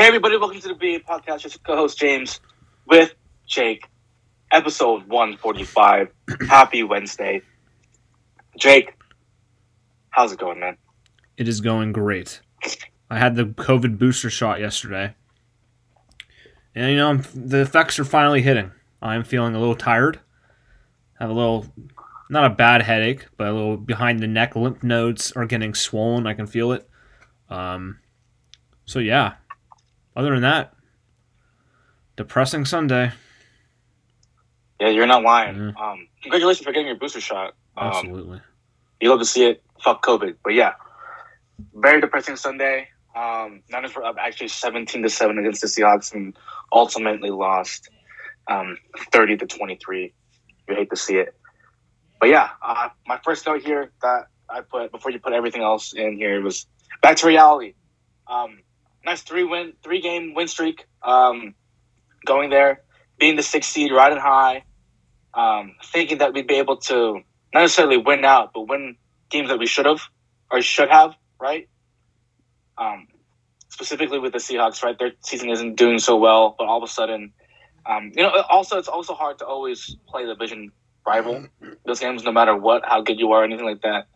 Hey 0.00 0.06
everybody, 0.06 0.38
welcome 0.38 0.58
to 0.62 0.68
the 0.68 0.74
BA 0.74 1.04
Podcast. 1.04 1.44
It's 1.44 1.58
co-host 1.58 1.98
James 1.98 2.40
with 2.86 3.14
Jake. 3.46 3.86
Episode 4.50 5.06
145. 5.06 6.08
Happy 6.48 6.82
Wednesday. 6.82 7.42
Jake, 8.56 8.94
how's 10.08 10.32
it 10.32 10.38
going, 10.38 10.58
man? 10.58 10.78
It 11.36 11.48
is 11.48 11.60
going 11.60 11.92
great. 11.92 12.40
I 13.10 13.18
had 13.18 13.36
the 13.36 13.44
COVID 13.44 13.98
booster 13.98 14.30
shot 14.30 14.58
yesterday. 14.58 15.16
And 16.74 16.92
you 16.92 16.96
know, 16.96 17.16
the 17.34 17.60
effects 17.60 17.98
are 17.98 18.04
finally 18.06 18.40
hitting. 18.40 18.72
I'm 19.02 19.22
feeling 19.22 19.54
a 19.54 19.60
little 19.60 19.76
tired. 19.76 20.18
Have 21.18 21.28
a 21.28 21.34
little 21.34 21.66
not 22.30 22.50
a 22.50 22.54
bad 22.54 22.80
headache, 22.80 23.26
but 23.36 23.48
a 23.48 23.52
little 23.52 23.76
behind 23.76 24.20
the 24.20 24.26
neck 24.26 24.56
lymph 24.56 24.82
nodes 24.82 25.30
are 25.32 25.44
getting 25.44 25.74
swollen. 25.74 26.26
I 26.26 26.32
can 26.32 26.46
feel 26.46 26.72
it. 26.72 26.88
Um, 27.50 27.98
so 28.86 28.98
yeah. 28.98 29.34
Other 30.16 30.30
than 30.30 30.42
that, 30.42 30.74
depressing 32.16 32.64
Sunday. 32.64 33.12
Yeah, 34.80 34.88
you're 34.88 35.06
not 35.06 35.22
lying. 35.22 35.74
Um, 35.78 36.08
congratulations 36.22 36.64
for 36.64 36.72
getting 36.72 36.86
your 36.86 36.96
booster 36.96 37.20
shot. 37.20 37.54
Um, 37.76 37.88
Absolutely. 37.88 38.40
You 39.00 39.10
love 39.10 39.20
to 39.20 39.24
see 39.24 39.44
it. 39.44 39.62
Fuck 39.82 40.04
COVID. 40.04 40.36
But 40.42 40.54
yeah, 40.54 40.72
very 41.74 42.00
depressing 42.00 42.36
Sunday. 42.36 42.88
Um, 43.14 43.62
Niners 43.70 43.94
were 43.94 44.04
up 44.04 44.16
actually 44.18 44.48
17 44.48 45.02
to 45.02 45.08
7 45.08 45.38
against 45.38 45.60
the 45.60 45.66
Seahawks 45.66 46.12
and 46.14 46.36
ultimately 46.72 47.30
lost 47.30 47.88
um, 48.48 48.78
30 49.12 49.38
to 49.38 49.46
23. 49.46 50.12
You 50.68 50.74
hate 50.74 50.90
to 50.90 50.96
see 50.96 51.16
it. 51.16 51.34
But 52.20 52.28
yeah, 52.28 52.50
uh, 52.62 52.90
my 53.06 53.18
first 53.24 53.46
note 53.46 53.62
here 53.62 53.90
that 54.02 54.26
I 54.48 54.60
put 54.60 54.92
before 54.92 55.10
you 55.10 55.18
put 55.18 55.32
everything 55.32 55.62
else 55.62 55.92
in 55.92 56.16
here 56.16 56.40
was 56.42 56.66
back 57.02 57.16
to 57.16 57.26
reality. 57.26 57.74
Um, 58.26 58.60
nice 59.04 59.22
three 59.22 59.44
win, 59.44 59.74
three 59.82 60.00
game 60.00 60.34
win 60.34 60.48
streak. 60.48 60.86
Um, 61.02 61.54
going 62.26 62.50
there, 62.50 62.82
being 63.18 63.36
the 63.36 63.42
sixth 63.42 63.70
seed, 63.70 63.92
riding 63.92 64.18
high, 64.18 64.64
um, 65.34 65.76
thinking 65.84 66.18
that 66.18 66.32
we'd 66.34 66.46
be 66.46 66.56
able 66.56 66.76
to 66.76 67.20
not 67.54 67.60
necessarily 67.62 67.96
win 67.96 68.24
out, 68.24 68.52
but 68.52 68.68
win 68.68 68.96
games 69.30 69.48
that 69.48 69.58
we 69.58 69.66
should 69.66 69.86
have 69.86 70.02
or 70.50 70.60
should 70.60 70.90
have, 70.90 71.14
right? 71.40 71.68
Um, 72.78 73.08
specifically 73.68 74.18
with 74.18 74.32
the 74.32 74.38
Seahawks, 74.38 74.82
right? 74.82 74.98
Their 74.98 75.12
season 75.20 75.50
isn't 75.50 75.76
doing 75.76 75.98
so 75.98 76.16
well, 76.16 76.54
but 76.58 76.66
all 76.66 76.82
of 76.82 76.88
a 76.88 76.92
sudden, 76.92 77.32
um, 77.86 78.12
you 78.14 78.22
know, 78.22 78.30
also 78.50 78.78
it's 78.78 78.88
also 78.88 79.14
hard 79.14 79.38
to 79.38 79.46
always 79.46 79.96
play 80.08 80.26
the 80.26 80.34
division 80.34 80.72
rival. 81.06 81.46
Those 81.86 82.00
games, 82.00 82.24
no 82.24 82.32
matter 82.32 82.56
what, 82.56 82.82
how 82.84 83.00
good 83.00 83.18
you 83.18 83.32
are, 83.32 83.42
anything 83.42 83.64
like 83.64 83.82
that, 83.82 84.06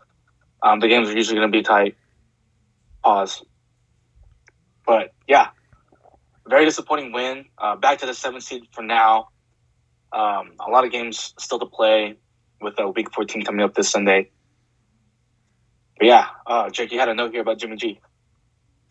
um, 0.63 0.81
the 0.81 0.89
games 0.89 1.09
are 1.09 1.17
usually 1.17 1.39
going 1.39 1.51
to 1.51 1.57
be 1.57 1.63
tight. 1.63 1.97
Pause. 3.03 3.45
But 4.87 5.13
yeah, 5.27 5.49
very 6.47 6.65
disappointing 6.65 7.13
win. 7.13 7.47
Uh, 7.59 7.77
back 7.77 7.99
to 7.99 8.07
the 8.07 8.15
seventh 8.15 8.45
seed 8.45 8.65
for 8.73 8.83
now. 8.83 9.29
Um, 10.13 10.53
a 10.61 10.71
lot 10.71 10.85
of 10.85 10.93
games 10.93 11.35
still 11.39 11.59
to 11.59 11.67
play 11.67 12.17
with 12.61 12.79
uh, 12.81 12.89
Week 12.89 13.13
14 13.13 13.45
coming 13.45 13.63
up 13.63 13.75
this 13.75 13.91
Sunday. 13.91 14.31
But 15.99 16.07
yeah, 16.07 16.27
uh, 16.47 16.71
Jake, 16.71 16.93
you 16.93 16.99
had 16.99 17.09
a 17.09 17.15
note 17.15 17.33
here 17.33 17.41
about 17.41 17.59
Jimmy 17.59 17.77
G. 17.77 18.01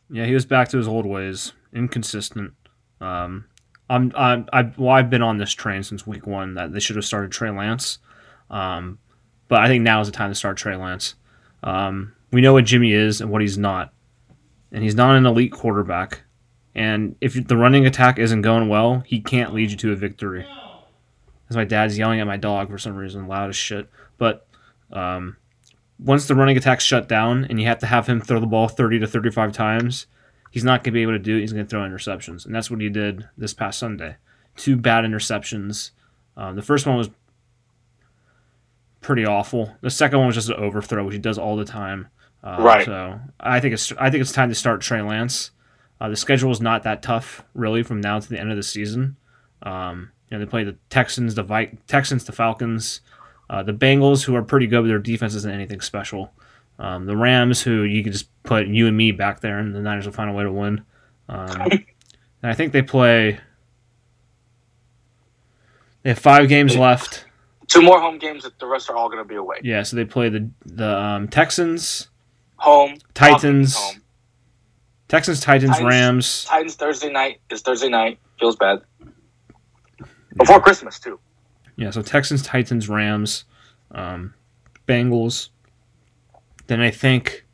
Yeah, 0.10 0.26
he 0.26 0.34
was 0.34 0.46
back 0.46 0.70
to 0.70 0.78
his 0.78 0.88
old 0.88 1.06
ways, 1.06 1.54
inconsistent. 1.74 2.54
Um, 3.02 3.46
I'm, 3.90 4.12
I'm, 4.16 4.48
I, 4.54 4.72
well, 4.78 4.92
I've 4.92 5.10
been 5.10 5.22
on 5.22 5.38
this 5.38 5.52
train 5.52 5.84
since 5.84 6.08
week 6.08 6.26
one 6.28 6.56
that 6.56 6.72
they 6.72 6.80
should 6.80 6.96
have 6.96 7.06
started 7.06 7.32
Trey 7.32 7.50
Lance, 7.50 8.00
um, 8.50 9.00
but 9.48 9.62
I 9.62 9.68
think 9.68 9.84
now 9.84 10.02
is 10.02 10.08
the 10.08 10.14
time 10.14 10.32
to 10.32 10.36
start 10.36 10.58
Trey 10.58 10.76
Lance. 10.76 11.16
Um, 11.64 12.14
we 12.32 12.42
know 12.42 12.54
what 12.54 12.66
Jimmy 12.66 12.94
is 12.94 13.22
and 13.22 13.30
what 13.30 13.42
he's 13.42 13.58
not, 13.58 13.94
and 14.74 14.84
he's 14.84 14.96
not 14.96 15.16
an 15.16 15.26
elite 15.26 15.52
quarterback. 15.54 16.24
And 16.76 17.16
if 17.22 17.36
the 17.48 17.56
running 17.56 17.86
attack 17.86 18.18
isn't 18.18 18.42
going 18.42 18.68
well, 18.68 19.04
he 19.06 19.22
can't 19.22 19.54
lead 19.54 19.70
you 19.72 19.78
to 19.78 19.94
a 19.94 19.96
victory. 19.96 20.46
As 21.50 21.56
my 21.56 21.64
dad's 21.64 21.98
yelling 21.98 22.20
at 22.20 22.28
my 22.28 22.38
dog 22.38 22.70
for 22.70 22.80
some 22.80 22.96
reason, 22.96 23.28
loud 23.28 23.50
as 23.50 23.56
shit. 23.56 23.88
But 24.18 24.48
um, 24.92 25.38
once 26.00 26.28
the 26.28 26.36
running 26.36 26.58
attack's 26.58 26.84
shut 26.84 27.08
down 27.08 27.46
and 27.46 27.62
you 27.62 27.68
have 27.68 27.80
to 27.80 27.86
have 27.86 28.08
him 28.08 28.20
throw 28.20 28.40
the 28.40 28.48
ball 28.48 28.68
30 28.68 29.00
to 29.00 29.08
35 29.08 29.52
times, 29.52 30.08
he's 30.50 30.64
not 30.64 30.80
going 30.80 30.92
to 30.94 30.98
be 30.98 31.04
able 31.04 31.14
to 31.14 31.20
do 31.20 31.38
it. 31.38 31.42
He's 31.42 31.54
going 31.54 31.66
to 31.66 31.70
throw 31.70 31.82
interceptions. 31.82 32.46
And 32.46 32.56
that's 32.56 32.72
what 32.72 32.82
he 32.82 32.90
did 32.90 33.30
this 33.38 33.54
past 33.54 33.78
Sunday. 33.78 34.16
Two 34.56 34.76
bad 34.76 35.06
interceptions. 35.06 35.92
Um, 36.36 36.56
the 36.56 36.64
first 36.64 36.88
one 36.88 36.98
was 36.98 37.12
pretty 39.02 39.26
awful. 39.26 39.76
The 39.82 39.92
second 39.92 40.18
one 40.18 40.28
was 40.28 40.36
just 40.36 40.50
an 40.50 40.56
overthrow, 40.56 41.06
which 41.06 41.14
he 41.14 41.20
does 41.20 41.38
all 41.38 41.56
the 41.56 41.66
time. 41.66 42.08
Uh, 42.44 42.58
Right. 42.60 42.86
So 42.86 43.20
I 43.40 43.60
think 43.60 43.74
it's 43.74 43.92
I 43.94 44.10
think 44.10 44.22
it's 44.22 44.32
time 44.32 44.50
to 44.50 44.56
start 44.56 44.82
Trey 44.82 45.02
Lance. 45.02 45.52
Uh, 46.02 46.10
the 46.10 46.16
schedule 46.18 46.52
is 46.52 46.60
not 46.60 46.84
that 46.84 47.02
tough, 47.02 47.46
really, 47.54 47.84
from 47.84 48.02
now 48.02 48.20
to 48.20 48.28
the 48.30 48.40
end 48.40 48.52
of 48.52 48.58
the 48.58 48.64
season. 48.64 49.16
Um, 49.62 50.12
you 50.30 50.38
know, 50.38 50.44
they 50.44 50.50
play 50.50 50.64
the 50.66 50.76
Texans, 50.90 51.36
the 51.36 51.44
Vi- 51.44 51.78
Texans, 51.88 52.26
the 52.26 52.34
Falcons, 52.34 53.00
uh, 53.50 53.64
the 53.64 53.72
Bengals, 53.74 54.26
who 54.26 54.36
are 54.36 54.42
pretty 54.42 54.68
good, 54.68 54.82
but 54.82 54.88
their 54.88 55.00
defense 55.00 55.34
isn't 55.36 55.50
anything 55.54 55.80
special. 55.80 56.34
Um, 56.80 57.06
the 57.06 57.16
Rams, 57.16 57.62
who 57.62 57.84
you 57.84 58.04
could 58.04 58.12
just 58.12 58.28
put 58.44 58.68
you 58.68 58.88
and 58.88 58.98
me 58.98 59.12
back 59.14 59.40
there, 59.40 59.60
and 59.60 59.74
the 59.74 59.80
Niners 59.80 60.06
will 60.06 60.12
find 60.14 60.30
a 60.30 60.34
way 60.34 60.44
to 60.44 60.52
win. 60.52 60.84
Um, 61.30 61.62
and 61.72 61.86
I 62.44 62.54
think 62.54 62.74
they 62.74 62.82
play. 62.82 63.40
They 66.02 66.10
have 66.10 66.20
five 66.20 66.50
games 66.50 66.76
left. 66.76 67.26
Two 67.68 67.82
more 67.82 68.02
home 68.02 68.18
games, 68.18 68.44
that 68.44 68.60
the 68.60 68.68
rest 68.68 68.90
are 68.90 68.96
all 68.98 69.08
going 69.08 69.24
to 69.24 69.28
be 69.28 69.36
away. 69.36 69.60
Yeah, 69.64 69.84
so 69.84 69.96
they 69.96 70.04
play 70.06 70.28
the 70.30 70.50
the 70.66 70.98
um, 71.00 71.28
Texans, 71.30 72.10
Home, 72.58 72.98
Titans, 73.14 73.76
home. 73.76 74.02
Texans, 75.08 75.40
Titans, 75.42 75.72
Titans. 75.72 75.88
Rams. 75.88 76.46
Titans 76.46 76.76
Thursday 76.76 77.12
night 77.12 77.40
is 77.50 77.62
Thursday 77.62 77.90
night. 77.90 78.20
Feels 78.40 78.56
bad. 78.56 78.80
Before 80.38 80.60
Christmas, 80.60 81.00
too. 81.00 81.20
Yeah, 81.76 81.90
so 81.90 82.02
Texans, 82.02 82.42
Titans, 82.42 82.90
Rams, 82.90 83.46
um, 83.92 84.34
Bengals. 84.88 85.50
Then 86.68 86.80
I 86.82 86.92
think. 86.92 87.46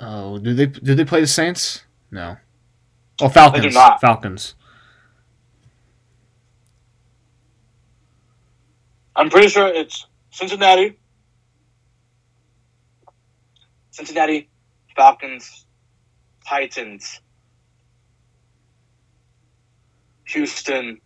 Oh, 0.00 0.38
do 0.38 0.54
they 0.54 0.66
do 0.66 0.94
they 0.94 1.04
play 1.04 1.20
the 1.20 1.26
Saints? 1.26 1.84
No. 2.10 2.36
Oh, 3.20 3.28
Falcons. 3.28 3.74
not. 3.74 4.00
Falcons. 4.00 4.54
I'm 9.16 9.30
pretty 9.30 9.48
sure 9.48 9.68
it's 9.68 10.06
Cincinnati, 10.30 10.98
Cincinnati, 13.90 14.48
Falcons, 14.96 15.66
Titans, 16.46 17.20
Houston, 20.26 21.00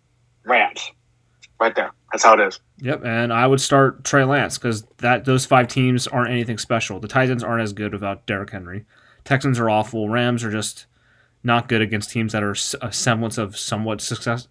Rams. 0.45 0.93
Right 1.61 1.75
there. 1.75 1.91
That's 2.13 2.23
how 2.25 2.35
it 2.35 2.41
is. 2.41 2.61
Yep, 2.79 3.05
and 3.05 3.33
I 3.33 3.47
would 3.47 3.61
start 3.61 4.05
Trey 4.05 4.25
Lance 4.25 4.57
because 4.59 4.85
that 4.99 5.25
those 5.25 5.45
five 5.45 5.67
teams 5.67 6.07
aren't 6.07 6.31
anything 6.31 6.57
special. 6.57 7.01
The 7.01 7.09
Titans 7.09 7.43
aren't 7.43 7.63
as 7.63 7.73
good 7.73 7.93
without 7.93 8.27
Derrick 8.27 8.51
Henry. 8.51 8.87
Texans 9.25 9.59
are 9.59 9.69
awful. 9.69 10.09
Rams 10.09 10.45
are 10.45 10.53
just 10.53 10.87
not 11.43 11.69
good 11.69 11.83
against 11.83 12.11
teams 12.11 12.33
that 12.33 12.43
are 12.45 12.55
a 12.81 12.93
semblance 12.93 13.39
of 13.39 13.59
somewhat 13.59 14.01
success. 14.01 14.49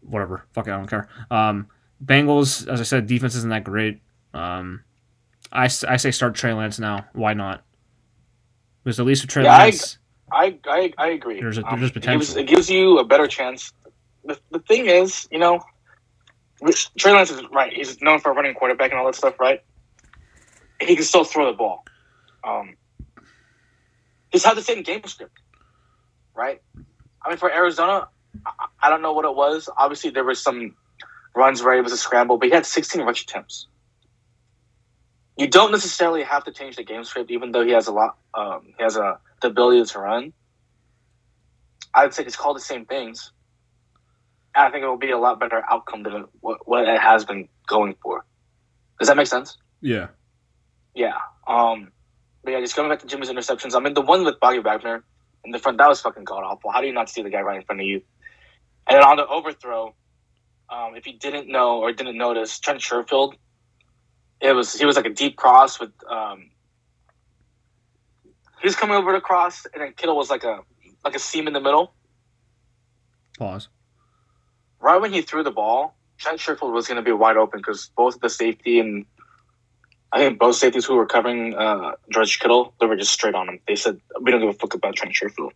Whatever, 0.00 0.44
fuck 0.52 0.68
it, 0.68 0.70
I 0.70 0.76
don't 0.76 0.86
care. 0.86 1.08
Um, 1.30 1.66
Bengals, 2.02 2.66
as 2.68 2.80
I 2.80 2.84
said, 2.84 3.06
defense 3.06 3.34
isn't 3.34 3.50
that 3.50 3.64
great. 3.64 4.00
Um, 4.32 4.84
I, 5.52 5.64
I 5.64 5.96
say 5.96 6.10
start 6.10 6.34
Trey 6.34 6.52
Lance 6.52 6.78
now. 6.78 7.06
Why 7.12 7.34
not? 7.34 7.64
Because 8.82 9.00
at 9.00 9.06
least 9.06 9.22
with 9.22 9.30
Trey 9.30 9.44
Yeah, 9.44 9.56
Lance, 9.58 9.98
I 10.32 10.58
I, 10.66 10.92
I 10.98 11.08
agree. 11.08 11.40
There's 11.40 11.58
a- 11.58 11.64
Um, 11.66 11.80
there's 11.80 11.90
it 11.90 11.94
gives, 11.94 12.32
potential. 12.32 12.38
it 12.38 12.46
gives 12.46 12.70
you 12.70 12.98
a 12.98 13.04
better 13.04 13.26
chance. 13.26 13.72
The, 14.24 14.38
the 14.50 14.58
thing 14.60 14.86
is, 14.86 15.28
you 15.30 15.38
know, 15.38 15.60
which- 16.60 16.92
Trey 16.94 17.12
Lance 17.12 17.30
is 17.30 17.42
right. 17.52 17.72
He's 17.72 18.00
known 18.02 18.20
for 18.20 18.32
running 18.32 18.54
quarterback 18.54 18.90
and 18.90 18.98
all 19.00 19.06
that 19.06 19.14
stuff, 19.14 19.38
right? 19.40 19.60
He 20.80 20.96
can 20.96 21.04
still 21.04 21.24
throw 21.24 21.46
the 21.46 21.56
ball. 21.56 21.84
Um, 22.42 22.76
he's 24.30 24.44
had 24.44 24.56
the 24.56 24.62
same 24.62 24.82
game 24.82 25.02
script, 25.06 25.38
right? 26.34 26.60
I 27.24 27.28
mean, 27.30 27.38
for 27.38 27.50
Arizona, 27.50 28.08
I, 28.44 28.66
I 28.82 28.90
don't 28.90 29.00
know 29.02 29.12
what 29.12 29.24
it 29.24 29.34
was. 29.34 29.68
Obviously, 29.76 30.10
there 30.10 30.24
was 30.24 30.42
some 30.42 30.76
runs 31.34 31.62
where 31.62 31.74
he 31.74 31.80
was 31.80 31.92
a 31.92 31.96
scramble, 31.96 32.38
but 32.38 32.48
he 32.48 32.54
had 32.54 32.66
16 32.66 33.02
rush 33.02 33.22
attempts. 33.22 33.66
You 35.36 35.48
don't 35.48 35.72
necessarily 35.72 36.22
have 36.22 36.44
to 36.44 36.52
change 36.52 36.76
the 36.76 36.84
game 36.84 37.02
script, 37.04 37.30
even 37.30 37.50
though 37.50 37.64
he 37.64 37.72
has 37.72 37.88
a 37.88 37.92
lot. 37.92 38.16
Um, 38.34 38.72
he 38.76 38.82
has 38.82 38.96
a 38.96 39.18
the 39.42 39.48
ability 39.48 39.84
to 39.84 39.98
run. 39.98 40.32
I 41.92 42.04
would 42.04 42.14
say 42.14 42.24
it's 42.24 42.36
called 42.36 42.56
the 42.56 42.60
same 42.60 42.86
things. 42.86 43.32
And 44.54 44.66
I 44.66 44.70
think 44.70 44.84
it 44.84 44.86
will 44.86 44.96
be 44.96 45.10
a 45.10 45.18
lot 45.18 45.40
better 45.40 45.62
outcome 45.68 46.04
than 46.04 46.26
what, 46.40 46.66
what 46.66 46.88
it 46.88 47.00
has 47.00 47.24
been 47.24 47.48
going 47.66 47.96
for. 48.02 48.24
Does 48.98 49.08
that 49.08 49.16
make 49.16 49.26
sense? 49.26 49.56
yeah, 49.80 50.08
Yeah. 50.94 51.18
Um, 51.46 51.90
but 52.42 52.52
yeah, 52.52 52.60
just 52.60 52.76
going 52.76 52.88
back 52.88 53.00
to 53.00 53.06
Jimmy's 53.06 53.30
interceptions. 53.30 53.74
I 53.74 53.80
mean, 53.80 53.94
the 53.94 54.00
one 54.00 54.24
with 54.24 54.38
Bobby 54.40 54.60
Wagner 54.60 55.04
in 55.44 55.50
the 55.50 55.58
front, 55.58 55.78
that 55.78 55.88
was 55.88 56.00
fucking 56.00 56.24
god 56.24 56.44
awful. 56.44 56.70
How 56.70 56.80
do 56.80 56.86
you 56.86 56.92
not 56.92 57.10
see 57.10 57.22
the 57.22 57.30
guy 57.30 57.40
right 57.40 57.56
in 57.56 57.64
front 57.64 57.80
of 57.80 57.86
you? 57.86 58.02
And 58.86 58.96
then 58.96 59.04
on 59.04 59.16
the 59.16 59.26
overthrow, 59.26 59.94
um, 60.70 60.94
if 60.96 61.06
you 61.06 61.18
didn't 61.18 61.48
know 61.48 61.80
or 61.80 61.92
didn't 61.92 62.16
notice, 62.16 62.58
Trent 62.58 62.80
Sherfield 62.80 63.34
it 64.40 64.52
was 64.52 64.74
he 64.74 64.84
was 64.84 64.96
like 64.96 65.06
a 65.06 65.10
deep 65.10 65.36
cross 65.36 65.80
with 65.80 65.92
um. 66.08 66.50
He 68.60 68.66
was 68.68 68.76
coming 68.76 68.96
over 68.96 69.12
to 69.12 69.20
cross, 69.20 69.66
and 69.72 69.82
then 69.82 69.92
Kittle 69.92 70.16
was 70.16 70.30
like 70.30 70.44
a 70.44 70.60
like 71.04 71.14
a 71.14 71.18
seam 71.18 71.46
in 71.46 71.52
the 71.52 71.60
middle. 71.60 71.92
Pause. 73.38 73.68
Right 74.80 75.00
when 75.00 75.12
he 75.12 75.22
threw 75.22 75.42
the 75.42 75.50
ball, 75.50 75.94
Trent 76.18 76.40
Sherfield 76.40 76.72
was 76.72 76.86
going 76.86 76.96
to 76.96 77.02
be 77.02 77.12
wide 77.12 77.36
open 77.36 77.60
because 77.60 77.90
both 77.96 78.20
the 78.20 78.30
safety 78.30 78.80
and 78.80 79.04
I 80.12 80.18
think 80.18 80.38
both 80.38 80.56
safeties 80.56 80.84
who 80.84 80.94
were 80.94 81.06
covering 81.06 81.54
uh, 81.54 81.92
George 82.12 82.38
Kittle, 82.38 82.74
they 82.80 82.86
were 82.86 82.96
just 82.96 83.12
straight 83.12 83.34
on 83.34 83.48
him. 83.48 83.60
They 83.66 83.76
said, 83.76 84.00
"We 84.20 84.30
don't 84.30 84.40
give 84.40 84.50
a 84.50 84.54
fuck 84.54 84.74
about 84.74 84.94
Trent 84.96 85.14
Sherfield." 85.14 85.50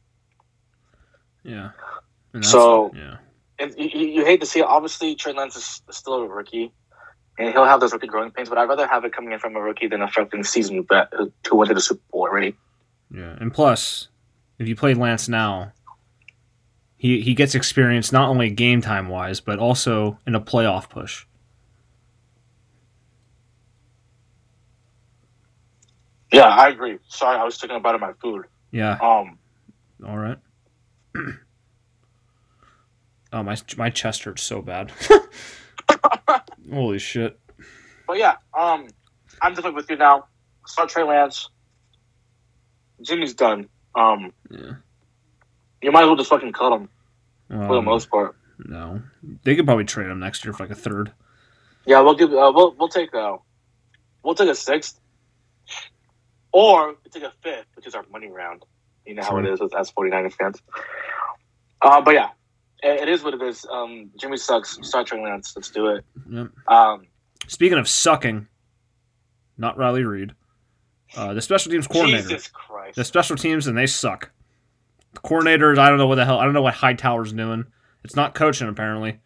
Yeah. 1.45 1.71
So- 2.43 2.93
yeah. 2.95 3.17
And 3.59 3.75
you, 3.77 3.89
you 3.89 4.25
hate 4.25 4.41
to 4.41 4.47
see 4.47 4.61
it. 4.61 4.67
Obviously, 4.67 5.15
Trey 5.15 5.33
Lance 5.33 5.57
is 5.57 5.83
still 5.91 6.15
a 6.15 6.29
rookie, 6.29 6.73
and 7.39 7.51
he'll 7.53 7.65
have 7.65 7.81
those 7.81 7.93
rookie 7.93 8.07
growing 8.07 8.31
pains. 8.31 8.49
But 8.49 8.59
I'd 8.59 8.69
rather 8.69 8.87
have 8.87 9.05
it 9.05 9.13
coming 9.13 9.33
in 9.33 9.39
from 9.39 9.57
a 9.57 9.61
rookie 9.61 9.89
than 9.89 10.03
a 10.03 10.09
fucking 10.09 10.45
season 10.45 10.85
vet 10.89 11.09
who 11.17 11.33
who 11.49 11.57
went 11.57 11.69
to 11.69 11.75
the 11.75 11.81
Super 11.81 12.01
Bowl 12.13 12.23
already. 12.23 12.57
Yeah, 13.11 13.37
and 13.41 13.53
plus, 13.53 14.09
if 14.59 14.69
you 14.69 14.77
play 14.77 14.95
Lance 14.95 15.29
now, 15.29 15.73
he 16.97 17.21
he 17.21 17.35
gets 17.35 17.55
experience 17.55 18.13
not 18.13 18.29
only 18.29 18.51
game 18.51 18.81
time 18.81 19.09
wise, 19.09 19.41
but 19.41 19.59
also 19.59 20.19
in 20.27 20.35
a 20.35 20.41
playoff 20.41 20.89
push. 20.89 21.25
Yeah, 26.33 26.47
I 26.47 26.69
agree. 26.69 26.99
Sorry, 27.09 27.39
I 27.39 27.45
was 27.45 27.59
thinking 27.59 27.77
about 27.77 27.99
my 28.01 28.13
food. 28.21 28.45
Yeah, 28.71 28.99
Um, 29.01 29.39
all 30.07 30.19
right. 30.19 30.39
oh 33.33 33.43
my 33.43 33.57
my 33.77 33.91
chest 33.91 34.25
hurts 34.25 34.43
so 34.43 34.63
bad. 34.63 34.93
Holy 36.71 36.99
shit! 36.99 37.39
but 38.07 38.19
yeah, 38.19 38.37
um, 38.59 38.89
I'm 39.41 39.53
definitely 39.55 39.73
with 39.77 39.89
you 39.91 39.97
now. 39.97 40.27
Start 40.67 40.91
Trey 40.91 41.03
Lance. 41.03 41.49
Jimmy's 43.03 43.35
done. 43.35 43.69
Um, 43.95 44.33
Yeah. 44.51 44.73
you 45.83 45.93
might 45.93 46.03
as 46.03 46.07
well 46.09 46.17
just 46.17 46.29
fucking 46.31 46.53
cut 46.53 46.73
him 46.73 46.89
for 47.49 47.57
the 47.75 47.79
Um, 47.79 47.85
most 47.85 48.11
part. 48.11 48.37
no, 48.59 49.03
they 49.45 49.57
could 49.57 49.65
probably 49.65 49.85
trade 49.85 50.09
him 50.11 50.19
next 50.21 50.45
year 50.45 50.53
for 50.53 50.65
like 50.65 50.73
a 50.73 50.75
third. 50.75 51.13
Yeah, 51.87 52.01
we'll 52.01 52.17
give. 52.17 52.31
Uh, 52.33 52.53
we'll 52.55 52.75
we'll 52.79 52.89
take 52.91 53.15
uh, 53.15 53.39
we'll 54.23 54.35
take 54.35 54.51
a 54.51 54.55
sixth, 54.55 55.01
or 56.53 56.97
we 57.05 57.11
take 57.11 57.23
a 57.23 57.33
fifth, 57.43 57.67
which 57.77 57.87
is 57.87 57.95
our 57.95 58.05
money 58.13 58.29
round. 58.29 58.65
You 59.07 59.15
know 59.15 59.23
how 59.23 59.39
it 59.39 59.43
True. 59.45 59.57
with 59.59 59.73
S49ers 59.73 60.35
fans. 60.35 60.61
Uh, 61.81 62.03
but 62.03 62.13
yeah, 62.13 62.29
it, 62.83 63.09
is 63.09 63.23
what 63.23 63.35
it 63.35 63.43
is. 63.43 63.67
Um, 63.71 64.11
Jimmy 64.17 64.37
sucks. 64.37 64.79
Start 64.83 65.07
Trey 65.09 65.23
Lance. 65.23 65.55
Let's 65.57 65.71
do 65.71 65.89
it. 65.89 66.05
Yep. 66.31 66.49
Um, 66.69 67.07
Speaking 67.47 67.79
of 67.79 67.89
sucking, 67.89 68.47
not 69.57 69.79
Riley 69.79 70.05
Reed, 70.05 70.33
uh, 71.17 71.33
the 71.35 71.41
special 71.41 71.73
teams 71.73 71.87
coordinator. 71.87 72.23
Jesus 72.29 72.49
Christ. 72.49 72.97
the 72.97 73.05
special 73.05 73.37
teams 73.37 73.67
and 73.67 73.77
they 73.77 73.87
suck. 73.87 74.31
The 75.15 75.21
coordinators, 75.21 75.79
I 75.79 75.89
don't 75.89 75.99
know 75.99 76.07
what 76.07 76.17
the 76.17 76.25
hell. 76.27 76.39
I 76.39 76.45
don't 76.45 76.53
know 76.53 76.63
what 76.63 76.75
Hightower's 76.75 77.33
doing. 77.33 77.65
It's 78.05 78.15
not 78.17 78.35
coaching 78.35 78.69
apparently. 78.69 79.19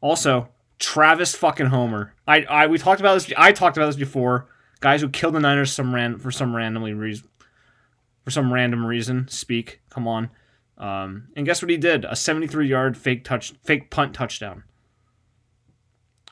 Also, 0.00 0.48
Travis 0.78 1.34
fucking 1.34 1.66
Homer. 1.66 2.14
I, 2.28 2.42
I 2.42 2.66
we 2.68 2.78
talked 2.78 3.00
about 3.00 3.14
this. 3.14 3.32
I 3.36 3.52
talked 3.52 3.76
about 3.76 3.86
this 3.86 3.96
before. 3.96 4.46
Guys 4.80 5.00
who 5.00 5.08
killed 5.08 5.34
the 5.34 5.40
Niners 5.40 5.72
some 5.72 5.94
ran 5.94 6.18
for 6.18 6.30
some 6.30 6.54
randomly 6.54 6.94
reason. 6.94 7.28
For 8.24 8.30
some 8.30 8.52
random 8.52 8.86
reason, 8.86 9.28
speak. 9.28 9.80
Come 9.90 10.06
on. 10.08 10.30
Um, 10.76 11.28
and 11.36 11.46
guess 11.46 11.62
what 11.62 11.70
he 11.70 11.76
did? 11.76 12.04
A 12.04 12.16
73 12.16 12.66
yard 12.66 12.96
fake 12.96 13.24
touch, 13.24 13.54
fake 13.62 13.90
punt 13.90 14.14
touchdown. 14.14 14.64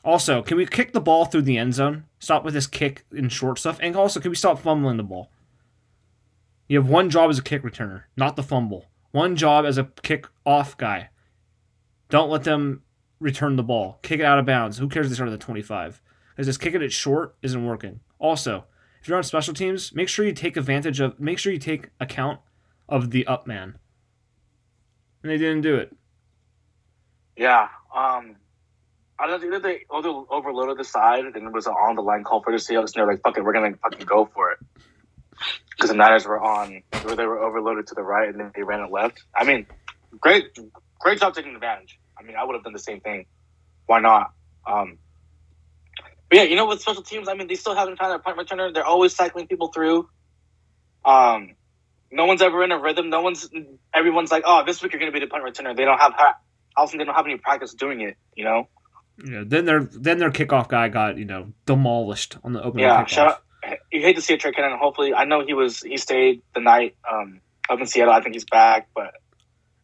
Also, 0.03 0.41
can 0.41 0.57
we 0.57 0.65
kick 0.65 0.91
the 0.91 0.99
ball 0.99 1.25
through 1.25 1.43
the 1.43 1.57
end 1.57 1.73
zone? 1.73 2.05
Stop 2.19 2.43
with 2.43 2.53
this 2.53 2.67
kick 2.67 3.05
and 3.11 3.31
short 3.31 3.57
stuff. 3.57 3.79
And 3.81 3.95
also, 3.95 4.19
can 4.19 4.31
we 4.31 4.35
stop 4.35 4.59
fumbling 4.59 4.97
the 4.97 5.03
ball? 5.03 5.31
You 6.67 6.79
have 6.79 6.89
one 6.89 7.09
job 7.09 7.29
as 7.29 7.39
a 7.39 7.43
kick 7.43 7.63
returner, 7.63 8.03
not 8.17 8.35
the 8.35 8.43
fumble. 8.43 8.85
One 9.11 9.35
job 9.35 9.65
as 9.65 9.77
a 9.77 9.89
kick 10.01 10.27
off 10.45 10.75
guy. 10.75 11.09
Don't 12.09 12.29
let 12.29 12.43
them 12.43 12.83
return 13.19 13.55
the 13.55 13.63
ball. 13.63 13.99
Kick 14.01 14.19
it 14.19 14.25
out 14.25 14.39
of 14.39 14.45
bounds. 14.45 14.77
Who 14.77 14.89
cares 14.89 15.05
if 15.05 15.11
they 15.11 15.15
start 15.15 15.29
at 15.29 15.39
the 15.39 15.45
25? 15.45 16.01
Because 16.31 16.47
just 16.47 16.59
kicking 16.59 16.81
it 16.81 16.91
short 16.91 17.35
isn't 17.41 17.65
working. 17.65 18.01
Also, 18.19 18.65
if 19.01 19.07
you're 19.07 19.17
on 19.17 19.23
special 19.23 19.53
teams, 19.53 19.93
make 19.93 20.09
sure 20.09 20.25
you 20.25 20.33
take 20.33 20.57
advantage 20.57 20.99
of, 20.99 21.19
make 21.19 21.37
sure 21.37 21.53
you 21.53 21.59
take 21.59 21.89
account 21.99 22.39
of 22.89 23.11
the 23.11 23.25
up 23.27 23.45
man. 23.47 23.77
And 25.23 25.31
they 25.31 25.37
didn't 25.37 25.61
do 25.61 25.75
it. 25.77 25.95
Yeah. 27.35 27.69
Um, 27.95 28.35
I 29.17 29.27
don't. 29.27 29.43
Either 29.43 29.59
they 29.59 29.85
over- 29.89 30.25
overloaded 30.29 30.77
the 30.77 30.83
side 30.83 31.25
and 31.25 31.35
it 31.35 31.51
was 31.51 31.65
an 31.65 31.73
on 31.73 31.95
the 31.95 32.01
line 32.01 32.23
call 32.23 32.43
for 32.43 32.51
the 32.51 32.57
Seahawks, 32.57 32.93
and 32.93 32.95
they're 32.95 33.07
like, 33.07 33.21
"Fuck 33.21 33.37
it, 33.37 33.43
we're 33.43 33.53
gonna 33.53 33.75
fucking 33.77 34.05
go 34.05 34.25
for 34.25 34.51
it." 34.51 34.59
Because 35.71 35.89
the 35.89 35.95
Niners 35.95 36.25
were 36.25 36.41
on, 36.41 36.83
they 36.91 37.25
were 37.25 37.39
overloaded 37.39 37.87
to 37.87 37.95
the 37.95 38.03
right, 38.03 38.29
and 38.29 38.39
then 38.39 38.51
they 38.55 38.63
ran 38.63 38.81
it 38.81 38.91
left. 38.91 39.23
I 39.35 39.43
mean, 39.45 39.65
great, 40.19 40.57
great 40.99 41.19
job 41.19 41.33
taking 41.33 41.55
advantage. 41.55 41.99
I 42.17 42.23
mean, 42.23 42.35
I 42.35 42.43
would 42.43 42.53
have 42.53 42.63
done 42.63 42.73
the 42.73 42.79
same 42.79 42.99
thing. 42.99 43.25
Why 43.85 43.99
not? 43.99 44.33
Um, 44.65 44.99
but 46.29 46.37
yeah, 46.37 46.43
you 46.43 46.55
know, 46.55 46.67
with 46.67 46.81
special 46.81 47.01
teams, 47.01 47.27
I 47.27 47.33
mean, 47.33 47.47
they 47.47 47.55
still 47.55 47.75
haven't 47.75 47.97
found 47.97 48.11
their 48.11 48.19
punt 48.19 48.37
returner. 48.37 48.73
They're 48.73 48.85
always 48.85 49.15
cycling 49.15 49.47
people 49.47 49.67
through. 49.69 50.09
Um, 51.05 51.55
no 52.13 52.25
one's 52.25 52.41
ever 52.41 52.63
in 52.63 52.71
a 52.71 52.79
rhythm. 52.79 53.09
No 53.09 53.21
one's. 53.21 53.49
Everyone's 53.93 54.31
like, 54.31 54.43
"Oh, 54.45 54.63
this 54.65 54.81
week 54.81 54.93
you're 54.93 54.99
gonna 54.99 55.11
be 55.11 55.19
the 55.19 55.27
punt 55.27 55.43
returner." 55.43 55.75
They 55.75 55.85
don't 55.85 55.99
have. 55.99 56.13
Often 56.77 56.99
they 56.99 57.05
don't 57.05 57.15
have 57.15 57.25
any 57.25 57.37
practice 57.37 57.73
doing 57.73 58.01
it. 58.01 58.15
You 58.35 58.45
know. 58.45 58.67
Yeah, 59.23 59.43
then 59.45 59.65
their 59.65 59.83
then 59.83 60.17
their 60.17 60.31
kickoff 60.31 60.67
guy 60.69 60.87
got 60.89 61.17
you 61.17 61.25
know 61.25 61.53
demolished 61.65 62.37
on 62.43 62.53
the 62.53 62.63
opening 62.63 62.85
Yeah, 62.85 63.03
kickoff. 63.03 63.07
shout 63.09 63.27
out. 63.27 63.43
You 63.91 64.01
hate 64.01 64.15
to 64.15 64.21
see 64.21 64.33
a 64.33 64.37
Trey 64.37 64.51
Cannon. 64.51 64.77
Hopefully, 64.79 65.13
I 65.13 65.25
know 65.25 65.45
he 65.45 65.53
was 65.53 65.81
he 65.81 65.97
stayed 65.97 66.41
the 66.55 66.61
night 66.61 66.95
um, 67.11 67.39
up 67.69 67.79
in 67.79 67.85
Seattle. 67.85 68.13
I 68.13 68.21
think 68.21 68.33
he's 68.35 68.45
back, 68.45 68.89
but 68.95 69.13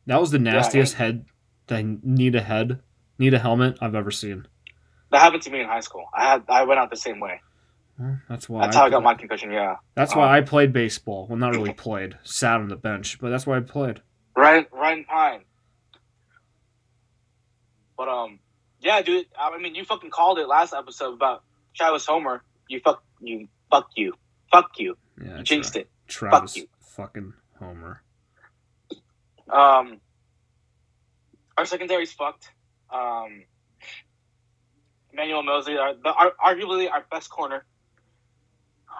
That 0.07 0.19
was 0.19 0.31
the 0.31 0.39
nastiest 0.39 0.95
head, 0.95 1.25
the 1.67 1.99
need 2.03 2.35
a 2.35 2.41
head, 2.41 2.81
need 3.19 3.33
a 3.33 3.39
helmet 3.39 3.77
I've 3.81 3.95
ever 3.95 4.11
seen. 4.11 4.47
that 5.11 5.19
happened 5.21 5.43
to 5.43 5.51
me 5.51 5.61
in 5.61 5.67
high 5.67 5.79
school. 5.81 6.05
I 6.13 6.23
had 6.31 6.43
I 6.49 6.63
went 6.63 6.79
out 6.79 6.89
the 6.89 6.97
same 6.97 7.19
way. 7.19 7.39
Well, 7.99 8.17
that's 8.29 8.47
why. 8.47 8.61
That's 8.61 8.77
I 8.77 8.79
how 8.79 8.85
I 8.85 8.89
got 8.89 9.03
my 9.03 9.13
concussion. 9.13 9.51
Yeah, 9.51 9.75
That's 9.93 10.13
um, 10.13 10.19
why 10.19 10.37
I 10.37 10.41
played 10.41 10.71
baseball. 10.71 11.27
Well, 11.27 11.37
not 11.37 11.53
really 11.53 11.73
played. 11.73 12.17
Sat 12.23 12.61
on 12.61 12.69
the 12.69 12.77
bench, 12.77 13.19
but 13.19 13.29
that's 13.29 13.45
why 13.45 13.57
I 13.57 13.59
played. 13.59 14.01
Ryan 14.37 14.65
Ryan 14.71 15.03
Pine. 15.03 15.41
But 17.97 18.07
um, 18.07 18.39
yeah, 18.79 19.01
dude. 19.01 19.25
I 19.37 19.57
mean, 19.57 19.75
you 19.75 19.83
fucking 19.83 20.11
called 20.11 20.39
it 20.39 20.47
last 20.47 20.73
episode 20.73 21.13
about 21.13 21.43
Travis 21.75 22.05
Homer. 22.05 22.41
You 22.69 22.79
fuck 22.79 23.03
you. 23.19 23.49
Fuck 23.69 23.89
you. 23.95 24.13
Fuck 24.49 24.79
you. 24.79 24.97
Yeah, 25.21 25.39
You 25.39 25.43
jinxed 25.43 25.75
it. 25.75 25.89
Travis 26.07 26.55
you. 26.55 26.67
fucking 26.79 27.33
Homer. 27.59 28.01
Um, 29.49 29.99
our 31.57 31.65
secondary's 31.65 32.13
fucked. 32.13 32.49
Um, 32.91 33.43
Emmanuel 35.11 35.43
Moseley, 35.43 35.77
our, 35.77 35.93
the, 35.95 36.09
our, 36.13 36.31
arguably 36.43 36.89
our 36.89 37.03
best 37.11 37.29
corner 37.29 37.65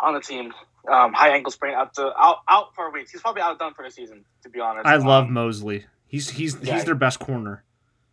on 0.01 0.13
the 0.13 0.21
team. 0.21 0.53
Um, 0.91 1.13
high 1.13 1.29
ankle 1.35 1.51
sprain 1.51 1.73
out 1.75 1.93
to 1.95 2.11
out 2.17 2.37
out 2.47 2.73
for 2.75 2.91
weeks. 2.91 3.11
He's 3.11 3.21
probably 3.21 3.41
outdone 3.41 3.73
for 3.73 3.83
the 3.83 3.91
season, 3.91 4.25
to 4.43 4.49
be 4.49 4.59
honest. 4.59 4.87
I 4.87 4.95
love 4.95 5.25
Um, 5.25 5.33
Moseley. 5.33 5.85
He's 6.07 6.29
he's 6.29 6.57
yeah. 6.61 6.75
he's 6.75 6.85
their 6.85 6.95
best 6.95 7.19
corner. 7.19 7.63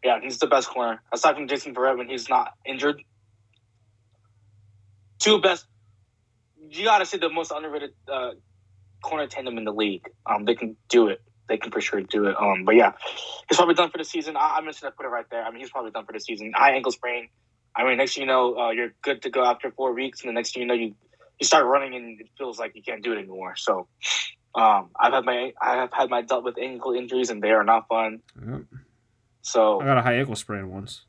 Yeah, 0.05 0.21
he's 0.21 0.39
the 0.39 0.47
best 0.47 0.69
corner 0.69 1.01
aside 1.13 1.35
from 1.37 1.49
Jason 1.49 1.75
Verrett 1.75 1.97
when 1.97 2.09
he's 2.09 2.29
not 2.29 2.53
injured. 2.67 3.03
Two 5.19 5.41
best. 5.41 5.67
You 6.69 6.85
got 6.85 6.99
to 6.99 7.07
say 7.07 7.19
the 7.19 7.29
most 7.29 7.53
underrated 7.53 7.93
uh, 8.13 8.33
corner 9.03 9.27
tandem 9.27 9.57
in 9.57 9.65
the 9.65 9.73
league. 9.73 10.05
Um, 10.27 10.45
they 10.45 10.55
can 10.55 10.77
do 10.89 11.09
it. 11.09 11.23
They 11.49 11.57
can 11.59 11.71
for 11.71 11.81
sure 11.81 12.01
do 12.03 12.27
it. 12.27 12.37
Um, 12.39 12.65
but 12.65 12.75
yeah, 12.75 12.93
he's 13.49 13.57
probably 13.57 13.77
done 13.77 13.91
for 13.91 13.99
the 13.99 14.05
season. 14.05 14.37
I, 14.37 14.57
I'm 14.59 14.65
just 14.67 14.81
gonna 14.83 14.93
put 14.93 15.07
it 15.07 15.11
right 15.11 15.27
there. 15.31 15.43
I 15.43 15.51
mean, 15.51 15.61
he's 15.61 15.71
probably 15.71 15.93
done 15.93 16.05
for 16.05 16.13
the 16.13 16.21
season. 16.21 16.53
High 16.55 16.73
ankle 16.73 16.93
sprain. 16.93 17.29
I 17.75 17.85
mean, 17.85 17.99
next 17.99 18.15
thing 18.15 18.23
you 18.23 18.27
know, 18.27 18.59
uh, 18.59 18.71
you're 18.71 18.93
good 19.03 19.23
to 19.23 19.31
go 19.31 19.45
after 19.45 19.71
four 19.71 19.93
weeks, 19.93 20.23
and 20.23 20.29
the 20.29 20.33
next 20.33 20.55
thing 20.55 20.63
you 20.63 20.67
know, 20.69 20.75
you 20.75 20.95
you 21.39 21.47
start 21.47 21.67
running, 21.67 21.95
and 21.95 22.21
it 22.21 22.29
feels 22.39 22.59
like 22.59 22.73
you 22.75 22.83
can't 22.83 23.03
do 23.03 23.13
it 23.13 23.19
anymore. 23.19 23.55
So, 23.57 23.89
um, 24.55 24.91
I've 24.99 25.13
had 25.13 25.25
my 25.25 25.53
I 25.61 25.77
have 25.77 25.93
had 25.93 26.11
my 26.11 26.23
dealt 26.23 26.45
with 26.45 26.59
ankle 26.59 26.93
injuries, 26.95 27.31
and 27.31 27.43
they 27.43 27.51
are 27.51 27.65
not 27.65 27.89
fun. 27.89 28.21
Yep. 28.47 28.63
So 29.43 29.81
I 29.81 29.85
got 29.85 29.99
a 29.99 30.03
high 30.03 30.15
ankle 30.15 30.35
sprain 30.37 30.69
once. 30.71 31.03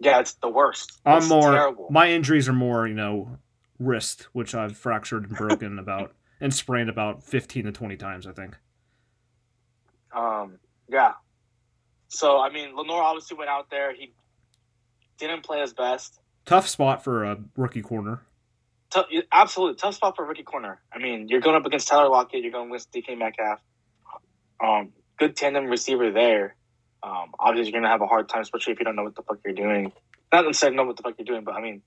yeah, 0.00 0.20
it's 0.20 0.34
the 0.34 0.48
worst. 0.48 1.00
I'm 1.06 1.18
It's 1.18 1.28
more. 1.28 1.52
terrible. 1.52 1.88
My 1.90 2.10
injuries 2.10 2.48
are 2.48 2.52
more, 2.52 2.86
you 2.86 2.94
know, 2.94 3.38
wrist, 3.78 4.28
which 4.32 4.54
I've 4.54 4.76
fractured 4.76 5.28
and 5.28 5.36
broken 5.38 5.78
about 5.84 6.12
and 6.40 6.52
sprained 6.52 6.88
about 6.90 7.22
15 7.22 7.64
to 7.64 7.72
20 7.72 7.96
times. 7.96 8.26
I 8.26 8.32
think. 8.32 8.56
Um, 10.14 10.58
yeah. 10.88 11.12
So 12.08 12.38
I 12.40 12.50
mean, 12.50 12.74
Lenoir 12.76 13.02
obviously 13.02 13.36
went 13.36 13.50
out 13.50 13.70
there. 13.70 13.94
He 13.94 14.12
didn't 15.18 15.42
play 15.44 15.60
his 15.60 15.72
best. 15.72 16.20
Tough 16.46 16.66
spot 16.68 17.04
for 17.04 17.24
a 17.24 17.38
rookie 17.56 17.82
corner. 17.82 18.22
Absolutely 19.32 19.76
tough 19.76 19.94
spot 19.94 20.16
for 20.16 20.24
rookie 20.24 20.42
corner. 20.42 20.80
I 20.92 20.98
mean, 20.98 21.28
you're 21.28 21.40
going 21.40 21.56
up 21.56 21.66
against 21.66 21.88
Tyler 21.88 22.08
Lockett. 22.08 22.42
You're 22.42 22.52
going 22.52 22.68
against 22.68 22.92
DK 22.92 23.18
Metcalf. 23.18 23.60
Um, 24.60 24.92
good 25.18 25.36
tandem 25.36 25.66
receiver 25.66 26.10
there. 26.10 26.56
Um, 27.02 27.32
obviously 27.38 27.72
you're 27.72 27.80
gonna 27.80 27.92
have 27.92 28.00
a 28.00 28.06
hard 28.06 28.28
time, 28.28 28.42
especially 28.42 28.72
if 28.72 28.78
you 28.80 28.84
don't 28.84 28.96
know 28.96 29.04
what 29.04 29.14
the 29.14 29.22
fuck 29.22 29.38
you're 29.44 29.54
doing. 29.54 29.92
Not 30.32 30.44
necessarily 30.44 30.76
know 30.76 30.84
what 30.84 30.96
the 30.96 31.02
fuck 31.02 31.14
you're 31.18 31.26
doing, 31.26 31.44
but 31.44 31.54
I 31.54 31.60
mean, 31.60 31.82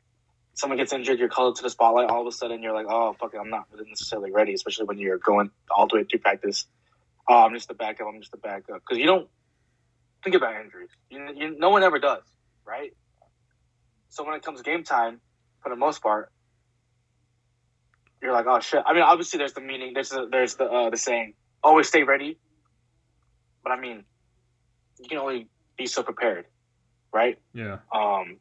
someone 0.54 0.78
gets 0.78 0.94
injured, 0.94 1.20
you're 1.20 1.30
called 1.30 1.58
to 1.58 1.64
the 1.64 1.70
spotlight. 1.70 2.10
All 2.10 2.22
of 2.22 2.28
a 2.28 2.32
sudden, 2.32 2.62
you're 2.62 2.74
like, 2.74 2.86
oh 2.90 3.14
fuck, 3.20 3.34
it, 3.34 3.38
I'm 3.38 3.50
not 3.50 3.66
necessarily 3.88 4.32
ready, 4.32 4.54
especially 4.54 4.86
when 4.86 5.00
you're 5.00 5.18
going 5.18 5.52
all 5.70 5.88
the 5.88 5.98
way 5.98 6.04
through 6.04 6.20
practice. 6.20 6.66
Oh, 7.28 7.46
I'm 7.46 7.54
just 7.54 7.68
the 7.68 7.74
backup. 7.74 8.08
I'm 8.08 8.20
just 8.20 8.32
the 8.32 8.38
backup 8.38 8.82
because 8.82 8.98
you 8.98 9.06
don't 9.06 9.28
think 10.24 10.36
about 10.36 10.56
injuries. 10.62 10.90
You, 11.10 11.28
you, 11.36 11.56
no 11.58 11.70
one 11.70 11.84
ever 11.84 12.00
does, 12.00 12.24
right? 12.66 12.94
So 14.10 14.26
when 14.26 14.36
it 14.36 14.44
comes 14.44 14.62
game 14.62 14.84
time, 14.84 15.20
for 15.62 15.70
the 15.70 15.76
most 15.76 16.02
part, 16.02 16.32
you're 18.22 18.34
like, 18.34 18.46
oh 18.48 18.60
shit. 18.60 18.84
I 18.86 18.94
mean, 18.94 19.04
obviously, 19.04 19.38
there's 19.40 19.54
the 19.54 19.62
meaning. 19.62 19.94
There's 19.94 20.10
the, 20.10 20.28
there's 20.30 20.56
the 20.56 20.66
uh, 20.66 20.90
the 20.90 20.98
saying, 20.98 21.34
always 21.64 21.88
stay 21.88 22.04
ready. 22.04 22.38
But 23.64 23.72
I 23.72 23.80
mean, 23.80 24.04
you 25.00 25.10
can 25.10 25.18
only 25.18 25.48
be 25.78 25.88
so 25.88 26.04
prepared, 26.04 26.46
right? 27.14 27.40
Yeah. 27.54 27.80
Um, 27.94 28.38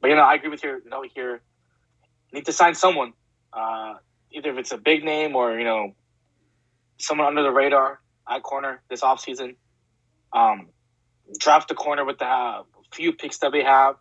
but 0.00 0.10
you 0.10 0.16
know, 0.16 0.22
I 0.22 0.34
agree 0.34 0.50
with 0.50 0.62
your 0.62 0.80
note 0.86 1.08
here. 1.14 1.40
need 2.32 2.46
to 2.46 2.52
sign 2.52 2.74
someone, 2.74 3.12
uh, 3.52 3.94
either 4.30 4.50
if 4.50 4.58
it's 4.58 4.72
a 4.72 4.78
big 4.78 5.04
name 5.04 5.36
or 5.36 5.58
you 5.58 5.64
know, 5.64 5.94
someone 6.98 7.26
under 7.26 7.42
the 7.42 7.50
radar 7.50 8.00
at 8.28 8.42
corner 8.42 8.82
this 8.88 9.00
offseason. 9.00 9.56
Um, 10.32 10.68
draft 11.38 11.68
the 11.68 11.74
corner 11.74 12.04
with 12.04 12.18
the 12.18 12.26
uh, 12.26 12.62
few 12.92 13.12
picks 13.12 13.38
that 13.38 13.52
we 13.52 13.62
have. 13.62 13.96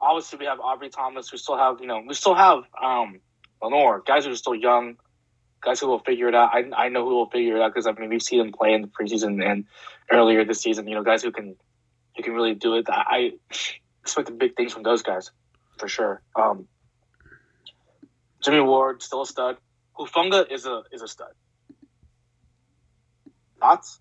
Obviously, 0.00 0.38
we 0.38 0.44
have 0.46 0.58
Ambry 0.58 0.90
Thomas. 0.90 1.32
We 1.32 1.38
still 1.38 1.56
have, 1.56 1.80
you 1.80 1.86
know, 1.86 2.02
we 2.06 2.14
still 2.14 2.34
have 2.34 2.64
um, 2.82 3.20
Lenoir, 3.62 4.02
guys 4.06 4.24
who 4.24 4.32
are 4.32 4.36
still 4.36 4.54
young, 4.54 4.96
guys 5.62 5.80
who 5.80 5.88
will 5.88 5.98
figure 5.98 6.28
it 6.28 6.34
out. 6.34 6.50
I, 6.52 6.64
I 6.76 6.88
know 6.88 7.04
who 7.04 7.14
will 7.14 7.30
figure 7.30 7.56
it 7.56 7.62
out 7.62 7.72
because 7.72 7.86
I 7.86 7.92
mean 7.92 8.10
we've 8.10 8.22
seen 8.22 8.38
them 8.38 8.52
play 8.52 8.72
in 8.72 8.82
the 8.82 8.88
preseason 8.88 9.44
and 9.44 9.64
earlier 10.10 10.44
this 10.44 10.60
season. 10.60 10.86
You 10.86 10.94
know, 10.94 11.02
guys 11.02 11.22
who 11.22 11.32
can 11.32 11.56
who 12.16 12.22
can 12.22 12.32
really 12.32 12.54
do 12.54 12.74
it. 12.74 12.88
I, 12.88 13.04
I 13.08 13.30
expect 14.02 14.36
big 14.38 14.56
things 14.56 14.72
from 14.72 14.82
those 14.82 15.02
guys 15.02 15.30
for 15.78 15.88
sure. 15.88 16.22
Um, 16.34 16.68
Jimmy 18.42 18.60
Ward 18.60 19.02
still 19.02 19.22
a 19.22 19.26
stud. 19.26 19.56
Hufanga 19.98 20.50
is 20.50 20.66
a 20.66 20.82
is 20.92 21.02
a 21.02 21.08
stud. 21.08 21.32
Thoughts? 23.60 24.00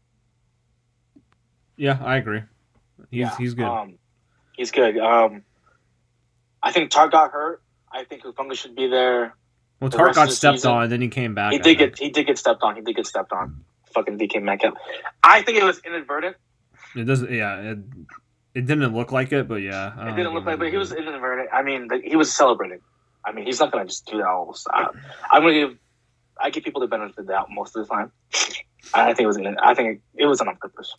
Yeah, 1.77 1.97
I 2.01 2.17
agree. 2.17 2.43
He's 3.09 3.19
yeah, 3.19 3.37
he's 3.37 3.53
good. 3.53 3.65
Um, 3.65 3.97
he's 4.55 4.71
good. 4.71 4.97
Um, 4.97 5.43
I 6.61 6.71
think 6.71 6.91
Tartt 6.91 7.11
got 7.11 7.31
hurt. 7.31 7.61
I 7.91 8.03
think 8.03 8.23
Hufanga 8.23 8.55
should 8.55 8.75
be 8.75 8.87
there. 8.87 9.35
Well, 9.79 9.89
Tartt 9.89 10.15
got 10.15 10.31
stepped 10.31 10.59
season. 10.59 10.71
on, 10.71 10.83
and 10.83 10.91
then 10.91 11.01
he 11.01 11.09
came 11.09 11.35
back. 11.35 11.51
He 11.51 11.59
did 11.59 11.77
get 11.77 11.99
he 11.99 12.09
did 12.09 12.27
get 12.27 12.37
stepped 12.37 12.63
on. 12.63 12.75
He 12.75 12.81
did 12.81 12.95
get 12.95 13.05
stepped 13.05 13.31
on. 13.31 13.63
Fucking 13.93 14.17
DK 14.17 14.41
Metcalf. 14.41 14.73
I 15.23 15.41
think 15.41 15.57
it 15.57 15.63
was 15.63 15.79
inadvertent. 15.85 16.35
It 16.95 17.03
doesn't. 17.03 17.31
Yeah, 17.31 17.59
it, 17.59 17.79
it 18.53 18.65
didn't 18.65 18.95
look 18.95 19.11
like 19.11 19.31
it, 19.31 19.47
but 19.47 19.55
yeah, 19.55 20.09
it 20.09 20.15
didn't 20.15 20.33
look 20.33 20.45
like. 20.45 20.55
It, 20.55 20.59
but 20.59 20.69
he 20.69 20.77
was 20.77 20.93
inadvertent. 20.93 21.49
I 21.53 21.61
mean, 21.61 21.89
he 22.03 22.15
was 22.15 22.33
celebrating. 22.33 22.79
I 23.25 23.31
mean, 23.31 23.45
he's 23.45 23.59
not 23.59 23.71
gonna 23.71 23.85
just 23.85 24.05
do 24.05 24.17
that 24.17 24.27
all 24.27 24.53
the 24.53 24.71
time. 24.71 25.01
I'm 25.29 25.41
gonna 25.41 25.53
give. 25.53 25.77
I 26.39 26.49
give 26.49 26.63
people 26.63 26.81
the 26.81 26.87
benefit 26.87 27.17
of 27.17 27.25
the 27.25 27.33
doubt 27.33 27.47
most 27.49 27.75
of 27.75 27.87
the 27.87 27.93
time. 27.93 28.11
I 28.93 29.13
think 29.13 29.21
it 29.21 29.27
was. 29.27 29.37
I 29.61 29.73
think 29.73 30.01
it 30.15 30.25
was 30.25 30.39
on 30.41 30.55
purpose. 30.55 30.95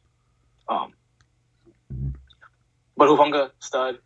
Um, 0.68 0.92
but 2.96 3.08
Hufanga 3.08 3.50
stud. 3.58 3.98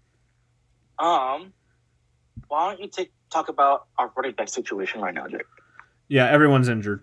Um, 0.98 1.52
why 2.48 2.70
don't 2.70 2.80
you 2.80 2.88
take 2.88 3.12
talk 3.30 3.48
about 3.48 3.86
our 3.98 4.10
running 4.16 4.32
back 4.32 4.48
situation 4.48 5.00
right 5.00 5.14
now, 5.14 5.26
Jake? 5.26 5.42
Yeah, 6.08 6.28
everyone's 6.28 6.68
injured 6.68 7.02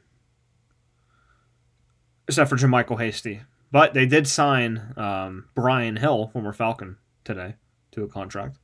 except 2.28 2.50
for 2.50 2.58
JaMycal 2.58 3.00
Hasty. 3.00 3.42
But 3.72 3.94
they 3.94 4.06
did 4.06 4.28
sign 4.28 4.94
um, 4.96 5.46
Brian 5.56 5.98
Hill, 5.98 6.30
former 6.32 6.54
Falcon, 6.54 6.98
today 7.24 7.56
to 7.92 8.04
a 8.04 8.08
contract. 8.08 8.58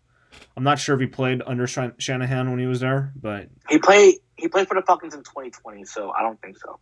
I'm 0.56 0.64
not 0.64 0.80
sure 0.80 0.96
if 0.96 1.02
he 1.02 1.08
played 1.08 1.42
under 1.46 1.68
Shanahan 1.68 2.50
when 2.50 2.60
he 2.60 2.66
was 2.66 2.80
there, 2.80 3.12
but 3.16 3.50
he 3.70 3.78
played 3.80 4.16
he 4.36 4.48
played 4.48 4.68
for 4.68 4.74
the 4.76 4.82
Falcons 4.82 5.14
in 5.14 5.20
2020, 5.20 5.86
so 5.86 6.12
I 6.12 6.24
don't 6.24 6.42
think 6.42 6.58
so. 6.58 6.80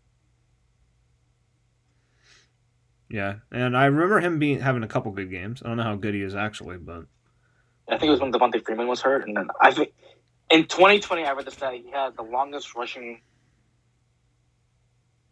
Yeah, 3.09 3.35
and 3.51 3.75
I 3.75 3.85
remember 3.85 4.21
him 4.21 4.39
being 4.39 4.61
having 4.61 4.83
a 4.83 4.87
couple 4.87 5.11
good 5.11 5.29
games. 5.29 5.61
I 5.65 5.67
don't 5.67 5.77
know 5.77 5.83
how 5.83 5.95
good 5.95 6.13
he 6.13 6.21
is 6.21 6.33
actually, 6.33 6.77
but 6.77 7.05
I 7.89 7.97
think 7.97 8.03
it 8.03 8.11
was 8.11 8.21
when 8.21 8.31
Devonta 8.31 8.63
Freeman 8.63 8.87
was 8.87 9.01
hurt, 9.01 9.27
and 9.27 9.35
then 9.35 9.47
I 9.59 9.71
think 9.71 9.93
in 10.51 10.65
2020 10.65 11.23
I 11.23 11.31
read 11.33 11.45
the 11.45 11.51
stat 11.51 11.73
he 11.73 11.91
had 11.91 12.15
the 12.15 12.23
longest 12.23 12.75
rushing 12.75 13.21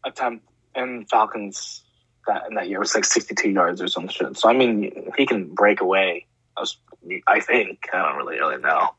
attempt 0.06 0.46
in 0.76 1.06
Falcons 1.10 1.84
that 2.28 2.44
in 2.48 2.56
that 2.56 2.68
year 2.68 2.78
it 2.78 2.82
was 2.82 2.96
like 2.96 3.06
62 3.06 3.50
yards 3.50 3.82
or 3.82 3.88
some 3.88 4.08
shit. 4.08 4.38
So 4.38 4.50
I 4.50 4.54
mean, 4.54 5.12
he 5.18 5.26
can 5.26 5.54
break 5.54 5.82
away. 5.82 6.26
I 6.56 6.62
was, 6.62 6.78
I 7.28 7.40
think 7.40 7.80
I 7.94 7.98
don't 7.98 8.18
really 8.18 8.40
really 8.40 8.62
know. 8.62 8.90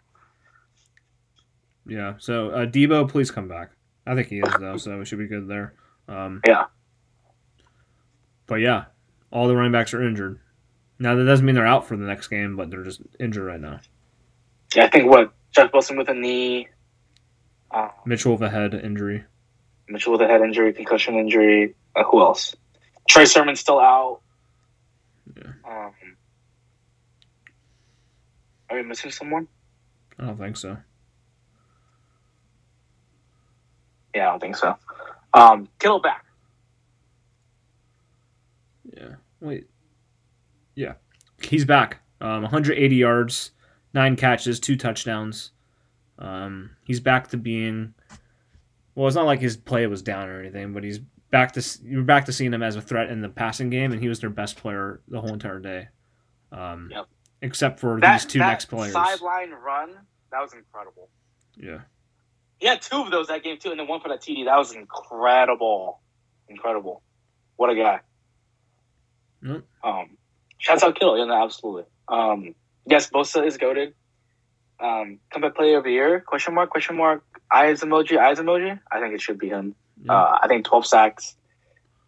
Yeah. 1.87 2.15
So 2.19 2.51
uh, 2.51 2.67
Deebo, 2.67 3.09
please 3.09 3.31
come 3.31 3.49
back. 3.49 3.71
I 4.07 4.15
think 4.15 4.29
he 4.29 4.39
is 4.39 4.55
though, 4.59 4.77
so 4.77 4.99
we 4.99 5.05
should 5.05 5.19
be 5.19 5.27
good 5.27 5.49
there. 5.49 5.75
Um, 6.09 6.41
yeah. 6.47 6.67
But 8.47 8.57
yeah, 8.57 8.87
all 9.31 9.49
the 9.49 9.55
running 9.55 9.73
backs 9.73 9.95
are 9.95 10.03
injured. 10.03 10.41
Now 10.99 11.15
that 11.15 11.25
doesn't 11.25 11.47
mean 11.47 11.55
they're 11.55 11.67
out 11.67 11.87
for 11.87 11.97
the 11.97 12.05
next 12.05 12.29
game, 12.29 12.57
but 12.57 12.71
they're 12.71 12.85
just 12.85 13.01
injured 13.19 13.47
right 13.47 13.61
now. 13.61 13.81
Yeah, 14.75 14.85
I 14.85 14.89
think 14.89 15.11
what 15.11 15.33
Jeff 15.53 15.73
Wilson 15.73 15.97
with 15.97 16.09
a 16.09 16.15
knee, 16.15 16.69
uh, 17.71 17.89
Mitchell 18.07 18.33
with 18.33 18.43
a 18.43 18.51
head 18.51 18.75
injury, 18.75 19.25
Mitchell 19.89 20.13
with 20.13 20.23
a 20.23 20.27
head 20.27 20.41
injury, 20.41 20.73
concussion 20.73 21.17
injury. 21.17 21.75
Uh, 21.97 22.05
who 22.05 22.21
else? 22.21 22.55
Trey 23.09 23.25
Sermon's 23.25 23.61
still 23.61 23.81
out. 23.81 24.21
Yeah. 25.37 25.53
Um, 25.69 25.93
are 28.69 28.77
we 28.77 28.83
missing 28.83 29.11
someone? 29.11 29.49
I 30.19 30.27
don't 30.27 30.39
think 30.39 30.57
so. 30.57 30.77
Yeah, 34.15 34.29
I 34.29 34.31
don't 34.31 34.41
think 34.41 34.57
so. 34.57 34.77
Um, 35.35 35.69
Kittle 35.79 36.01
back. 36.01 36.25
Yeah. 38.97 39.15
Wait. 39.41 39.69
Yeah. 40.75 40.95
He's 41.43 41.65
back. 41.65 42.03
Um, 42.21 42.43
180 42.43 42.95
yards, 42.97 43.53
nine 43.93 44.17
catches, 44.17 44.61
two 44.61 44.77
touchdowns. 44.77 45.53
Um, 46.19 46.71
he's 46.85 47.01
back 47.01 47.29
to 47.29 47.37
being. 47.37 47.95
Well, 48.95 49.07
it's 49.07 49.17
not 49.17 49.27
like 49.27 49.41
his 49.41 49.57
play 49.57 49.87
was 49.87 50.03
down 50.03 50.29
or 50.29 50.41
anything, 50.41 50.73
but 50.73 50.85
he's 50.85 51.01
back 51.31 51.53
to 51.53 51.79
you're 51.85 52.03
back 52.03 52.27
to 52.27 52.33
seeing 52.33 52.53
him 52.53 52.63
as 52.63 52.77
a 52.77 52.83
threat 52.83 53.11
in 53.11 53.21
the 53.21 53.29
passing 53.29 53.71
game, 53.71 53.93
and 53.93 54.01
he 54.01 54.09
was 54.09 54.21
their 54.21 54.31
best 54.31 54.57
player 54.57 55.01
the 55.09 55.21
whole 55.21 55.33
entire 55.33 55.61
day. 55.61 55.89
Um, 56.53 56.91
yep. 56.91 57.07
Except 57.43 57.81
for 57.81 57.99
that, 58.01 58.23
these 58.23 58.33
two 58.33 58.39
next 58.39 58.67
players. 58.67 58.93
Sideline 58.93 59.53
run 59.53 59.97
that 60.31 60.41
was 60.41 60.53
incredible. 60.55 61.09
Yeah. 61.57 61.81
He 62.59 62.67
had 62.67 62.83
two 62.83 62.97
of 62.97 63.11
those 63.11 63.29
that 63.29 63.43
game 63.43 63.59
too, 63.59 63.71
and 63.71 63.81
then 63.81 63.89
one 63.89 64.01
for 64.01 64.09
that 64.09 64.21
TD. 64.21 64.45
That 64.45 64.57
was 64.57 64.73
incredible, 64.73 66.01
incredible. 66.49 67.03
What 67.57 67.71
a 67.71 67.75
guy. 67.75 68.01
Yep. 69.43 69.63
Um, 69.83 70.17
shouts 70.59 70.83
out 70.83 70.95
Kittle, 70.95 71.19
yeah, 71.19 71.43
absolutely. 71.43 71.85
Um, 72.09 72.55
yes, 72.91 73.09
Bosa 73.11 73.47
is 73.47 73.57
goaded. 73.57 73.95
Um, 74.81 75.21
comeback 75.33 75.55
player 75.55 75.79
of 75.79 75.85
the 75.85 75.93
year? 75.93 76.21
Question 76.21 76.55
mark? 76.55 76.71
Question 76.71 76.97
mark? 76.97 77.23
Eyes 77.53 77.81
emoji? 77.83 78.19
Eyes 78.19 78.39
emoji? 78.39 78.79
I 78.91 79.01
think 79.01 79.15
it 79.15 79.21
should 79.21 79.39
be 79.39 79.49
him. 79.49 79.75
Yeah. 80.03 80.13
Uh, 80.15 80.39
I 80.43 80.49
think 80.49 80.65
twelve 80.65 80.87
sacks 80.87 81.37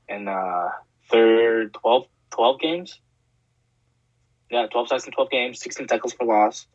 in 0.08 0.28
uh, 0.28 0.68
third 1.10 1.74
12, 1.74 2.06
12 2.30 2.60
games. 2.60 3.00
Yeah, 4.50 4.66
twelve 4.66 4.88
sacks 4.88 5.06
in 5.06 5.12
twelve 5.12 5.30
games, 5.30 5.60
sixteen 5.60 5.86
tackles 5.86 6.12
for 6.12 6.26
loss. 6.26 6.66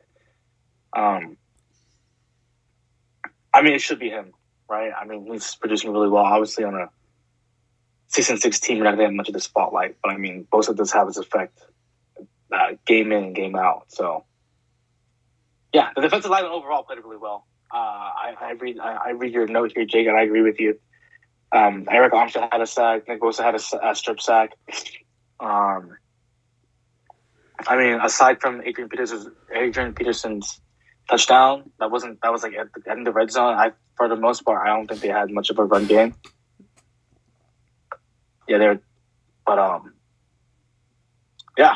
Um, 0.95 1.37
I 3.53 3.61
mean, 3.61 3.73
it 3.73 3.81
should 3.81 3.99
be 3.99 4.09
him, 4.09 4.33
right? 4.69 4.91
I 4.99 5.05
mean, 5.05 5.27
he's 5.31 5.55
producing 5.55 5.91
really 5.91 6.09
well. 6.09 6.23
Obviously, 6.23 6.63
on 6.63 6.75
a 6.75 6.89
six 8.07 8.29
and 8.29 8.39
six 8.39 8.59
team, 8.59 8.77
we're 8.79 8.85
not 8.85 8.95
to 8.95 9.03
have 9.03 9.13
much 9.13 9.27
of 9.27 9.33
the 9.33 9.39
spotlight. 9.39 9.97
But 10.01 10.11
I 10.11 10.17
mean, 10.17 10.47
Bosa 10.51 10.75
does 10.75 10.91
have 10.91 11.07
his 11.07 11.17
effect 11.17 11.59
uh, 12.51 12.75
game 12.86 13.12
in 13.12 13.34
game 13.34 13.56
out. 13.56 13.86
So, 13.89 14.25
yeah, 15.74 15.89
the 15.96 16.01
defensive 16.01 16.32
line 16.32 16.46
overall 16.46 16.84
played 16.84 17.00
really 17.00 17.18
well. 17.18 17.46
Uh, 17.72 17.77
I, 17.77 18.34
I, 18.39 18.51
read 18.51 18.80
I, 18.80 18.94
I, 18.94 19.10
read 19.10 19.34
your 19.34 19.46
note 19.48 19.74
here, 19.75 19.86
Jake, 19.86 20.08
and 20.08 20.16
I 20.16 20.22
agree 20.22 20.42
with 20.42 20.60
you. 20.60 20.80
Um, 21.51 21.86
Arik 21.86 22.12
Armstead 22.12 22.48
had 22.51 22.62
a 22.62 22.68
sack. 22.68 23.08
Nick 23.08 23.20
Bosa 23.20 23.44
had 23.44 23.56
a, 23.56 23.89
a 23.89 23.96
strip 23.96 24.22
sack. 24.22 24.51
Um, 25.39 25.98
I 27.66 27.75
mean, 27.77 28.00
aside 28.01 28.39
from 28.39 28.62
Adrian 28.63 28.89
Peterson's 28.89 29.27
Adrian 29.54 29.94
Peterson's 29.94 30.62
touchdown, 31.10 31.70
that 31.80 31.92
wasn't 31.92 32.22
that 32.22 32.32
was 32.32 32.44
like 32.44 32.54
at 32.54 32.68
the 32.74 32.92
of 32.92 33.06
the 33.06 33.12
red 33.12 33.32
zone. 33.32 33.56
I 33.56 33.72
for 33.96 34.08
the 34.08 34.16
most 34.16 34.46
part, 34.46 34.66
I 34.66 34.75
don't 34.75 34.88
think 34.88 35.01
they 35.01 35.08
had 35.08 35.32
much 35.32 35.50
of 35.50 35.58
a 35.60 35.66
run 35.66 35.86
game. 35.86 36.16
Yeah, 38.48 38.60
they're, 38.60 38.80
but 39.46 39.60
um, 39.60 39.94
yeah, 41.58 41.75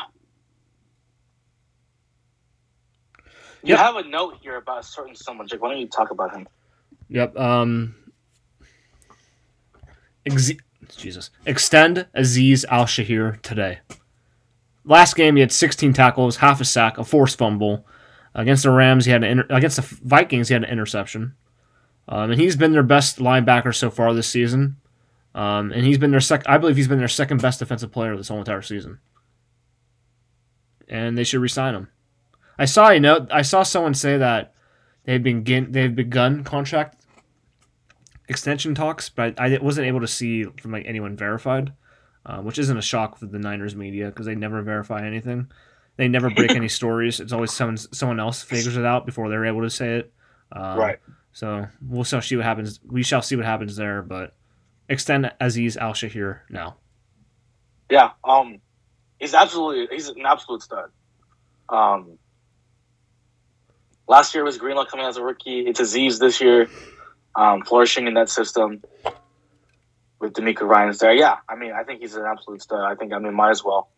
You 3.64 3.74
yep. 3.74 3.78
have 3.78 3.96
a 3.96 4.02
note 4.02 4.38
here 4.40 4.56
about 4.56 4.80
a 4.80 4.82
certain 4.82 5.14
someone, 5.14 5.46
Jake. 5.46 5.62
Why 5.62 5.70
don't 5.70 5.80
you 5.80 5.86
talk 5.86 6.10
about 6.10 6.34
him? 6.34 6.48
Yep. 7.08 7.36
Um. 7.36 7.94
Ex- 10.26 10.52
Jesus. 10.96 11.30
Extend 11.46 12.06
Azeez 12.16 12.64
Al-Shaair 12.68 13.40
today. 13.42 13.80
Last 14.84 15.14
game, 15.14 15.36
he 15.36 15.40
had 15.40 15.52
16 15.52 15.92
tackles, 15.92 16.36
half 16.38 16.60
a 16.60 16.64
sack, 16.64 16.98
a 16.98 17.04
forced 17.04 17.38
fumble. 17.38 17.86
Against 18.34 18.64
the 18.64 18.70
Rams, 18.70 19.04
he 19.04 19.12
had 19.12 19.22
an 19.22 19.30
inter- 19.30 19.56
against 19.56 19.76
the 19.76 19.82
Vikings, 19.82 20.48
he 20.48 20.54
had 20.54 20.64
an 20.64 20.70
interception. 20.70 21.34
Um, 22.08 22.32
and 22.32 22.40
he's 22.40 22.56
been 22.56 22.72
their 22.72 22.82
best 22.82 23.18
linebacker 23.18 23.74
so 23.74 23.90
far 23.90 24.12
this 24.12 24.28
season. 24.28 24.76
Um, 25.34 25.72
and 25.72 25.84
he's 25.84 25.98
been 25.98 26.10
their 26.10 26.20
sec. 26.20 26.42
I 26.46 26.58
believe 26.58 26.76
he's 26.76 26.88
been 26.88 26.98
their 26.98 27.08
second 27.08 27.40
best 27.40 27.60
defensive 27.60 27.92
player 27.92 28.16
this 28.16 28.28
whole 28.28 28.38
entire 28.38 28.62
season. 28.62 28.98
And 30.88 31.16
they 31.16 31.24
should 31.24 31.40
resign 31.40 31.74
him. 31.74 31.88
I 32.62 32.64
saw 32.64 32.90
a 32.90 33.00
note. 33.00 33.26
I 33.32 33.42
saw 33.42 33.64
someone 33.64 33.92
say 33.92 34.18
that 34.18 34.54
they've 35.02 35.20
been 35.20 35.42
they've 35.72 35.96
begun 35.96 36.44
contract 36.44 37.04
extension 38.28 38.72
talks, 38.76 39.08
but 39.08 39.34
I 39.40 39.58
wasn't 39.60 39.88
able 39.88 39.98
to 39.98 40.06
see 40.06 40.44
from 40.44 40.70
like 40.70 40.86
anyone 40.86 41.16
verified, 41.16 41.72
uh, 42.24 42.38
which 42.38 42.60
isn't 42.60 42.78
a 42.78 42.80
shock 42.82 43.18
for 43.18 43.26
the 43.26 43.40
Niners 43.40 43.74
media 43.74 44.06
because 44.06 44.26
they 44.26 44.36
never 44.36 44.62
verify 44.62 45.04
anything. 45.04 45.50
They 45.96 46.06
never 46.06 46.30
break 46.30 46.50
any 46.54 46.68
stories. 46.68 47.18
It's 47.18 47.32
always 47.32 47.52
someone 47.52 47.78
someone 47.78 48.20
else 48.20 48.44
figures 48.44 48.76
it 48.76 48.84
out 48.84 49.06
before 49.06 49.28
they're 49.28 49.44
able 49.44 49.62
to 49.62 49.70
say 49.70 49.96
it. 49.96 50.12
Um, 50.52 50.78
right. 50.78 50.98
So 51.32 51.66
we'll 51.84 52.04
shall 52.04 52.22
see 52.22 52.36
what 52.36 52.44
happens. 52.44 52.78
We 52.86 53.02
shall 53.02 53.22
see 53.22 53.34
what 53.34 53.44
happens 53.44 53.74
there. 53.74 54.02
But 54.02 54.36
extend 54.88 55.32
Azeez 55.40 55.76
Al-Shaair 55.76 56.42
now. 56.48 56.76
Yeah. 57.90 58.10
Um. 58.22 58.60
He's 59.18 59.34
absolutely 59.34 59.88
he's 59.96 60.10
an 60.10 60.24
absolute 60.24 60.62
stud. 60.62 60.90
Um. 61.68 62.18
Last 64.08 64.34
year 64.34 64.44
was 64.44 64.58
Greenlaw 64.58 64.84
coming 64.84 65.06
as 65.06 65.16
a 65.16 65.22
rookie. 65.22 65.60
It's 65.60 65.80
Azeez 65.80 66.18
this 66.18 66.40
year, 66.40 66.68
um, 67.36 67.62
flourishing 67.62 68.06
in 68.06 68.14
that 68.14 68.28
system 68.28 68.82
with 70.18 70.32
DeMeco 70.34 70.62
Ryans 70.62 70.98
there. 70.98 71.12
Yeah, 71.12 71.36
I 71.48 71.56
mean, 71.56 71.72
I 71.72 71.82
think 71.84 72.00
he's 72.00 72.14
an 72.14 72.24
absolute 72.24 72.62
stud. 72.62 72.80
I 72.80 72.94
think 72.94 73.12
I 73.12 73.18
mean 73.18 73.34
might 73.34 73.50
as 73.50 73.64
well 73.64 73.88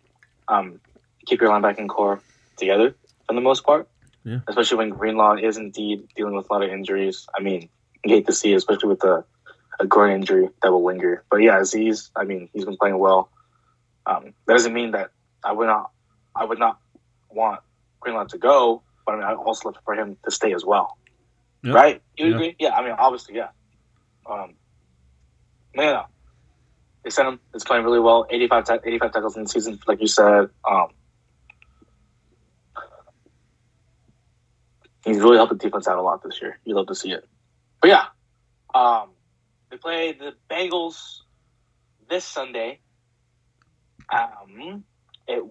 um, 0.48 0.80
keep 1.26 1.40
your 1.40 1.50
linebacking 1.50 1.88
corps 1.88 2.20
together 2.56 2.94
for 3.26 3.34
the 3.34 3.40
most 3.40 3.64
part. 3.64 3.88
Yeah. 4.24 4.38
Especially 4.48 4.78
when 4.78 4.90
Greenlaw 4.90 5.36
is 5.36 5.56
indeed 5.56 6.08
dealing 6.16 6.34
with 6.34 6.48
a 6.48 6.52
lot 6.52 6.62
of 6.62 6.70
injuries. 6.70 7.26
I 7.36 7.42
mean, 7.42 7.68
you 8.04 8.14
hate 8.14 8.26
to 8.26 8.32
see, 8.32 8.52
it, 8.52 8.56
especially 8.56 8.88
with 8.88 9.04
a, 9.04 9.24
a 9.80 9.86
groin 9.86 10.12
injury 10.12 10.48
that 10.62 10.70
will 10.70 10.84
linger. 10.84 11.24
But 11.30 11.38
yeah, 11.42 11.58
Azeez, 11.58 12.10
I 12.16 12.24
mean, 12.24 12.48
he's 12.52 12.64
been 12.64 12.76
playing 12.76 12.98
well. 12.98 13.28
Um, 14.06 14.32
that 14.46 14.54
doesn't 14.54 14.72
mean 14.72 14.92
that 14.92 15.10
I 15.42 15.52
would 15.52 15.66
not, 15.66 15.90
I 16.34 16.44
would 16.44 16.58
not 16.58 16.78
want 17.30 17.60
Greenlaw 18.00 18.24
to 18.24 18.38
go, 18.38 18.82
but 19.04 19.12
I 19.12 19.16
mean, 19.16 19.24
I 19.24 19.34
also 19.34 19.68
look 19.68 19.82
for 19.84 19.94
him 19.94 20.16
to 20.24 20.30
stay 20.30 20.54
as 20.54 20.64
well. 20.64 20.98
Right? 21.64 22.02
You 22.16 22.34
agree? 22.34 22.56
Yeah. 22.58 22.74
I 22.74 22.82
mean, 22.82 22.92
obviously, 22.92 23.36
yeah. 23.36 23.48
Um, 24.26 24.54
no, 25.74 25.82
no. 25.82 26.04
They 27.02 27.10
sent 27.10 27.28
him. 27.28 27.40
It's 27.54 27.64
playing 27.64 27.84
really 27.84 28.00
well. 28.00 28.26
85, 28.28 28.80
85 28.84 29.12
tackles 29.12 29.36
in 29.36 29.44
the 29.44 29.48
season, 29.48 29.78
like 29.86 30.00
you 30.00 30.06
said. 30.06 30.48
Um, 30.68 30.88
he's 35.04 35.18
really 35.18 35.36
helped 35.36 35.52
the 35.52 35.58
defense 35.58 35.86
out 35.86 35.98
a 35.98 36.02
lot 36.02 36.22
this 36.22 36.40
year. 36.40 36.58
You 36.64 36.74
love 36.74 36.86
to 36.88 36.94
see 36.94 37.12
it. 37.12 37.26
But 37.80 37.88
yeah, 37.90 38.04
um, 38.74 39.10
they 39.70 39.76
play 39.76 40.12
the 40.12 40.34
Bengals 40.50 41.20
this 42.08 42.24
Sunday. 42.24 42.80
Um, 44.10 44.84
it, 45.26 45.42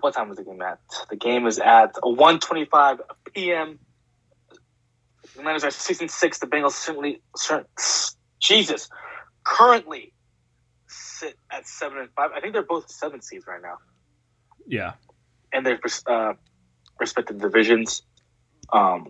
what 0.00 0.14
time 0.14 0.28
was 0.28 0.38
the 0.38 0.44
game 0.44 0.60
at? 0.62 0.78
The 1.10 1.16
game 1.16 1.46
is 1.46 1.58
at 1.58 1.94
1.25 1.94 2.98
p.m. 3.32 3.78
The 5.36 5.42
Niners 5.42 5.64
are 5.64 5.70
six 5.70 6.00
and 6.00 6.10
six. 6.10 6.38
The 6.38 6.46
Bengals 6.46 6.72
certainly, 6.72 7.20
certainly, 7.36 7.68
Jesus, 8.40 8.88
currently 9.44 10.12
sit 10.88 11.36
at 11.50 11.66
seven 11.66 11.98
and 11.98 12.08
five. 12.16 12.30
I 12.34 12.40
think 12.40 12.52
they're 12.52 12.62
both 12.62 12.90
seven 12.90 13.20
seeds 13.22 13.46
right 13.46 13.60
now. 13.60 13.76
Yeah, 14.66 14.92
and 15.52 15.66
their 15.66 15.78
uh, 16.06 16.34
respective 16.98 17.38
divisions. 17.38 18.02
Um, 18.72 19.08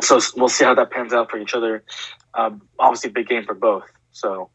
so 0.00 0.20
we'll 0.36 0.48
see 0.48 0.64
how 0.64 0.74
that 0.74 0.90
pans 0.90 1.12
out 1.12 1.30
for 1.30 1.38
each 1.38 1.54
other. 1.54 1.82
Um, 2.34 2.62
obviously, 2.78 3.10
big 3.10 3.28
game 3.28 3.44
for 3.44 3.54
both. 3.54 3.90
So 4.12 4.50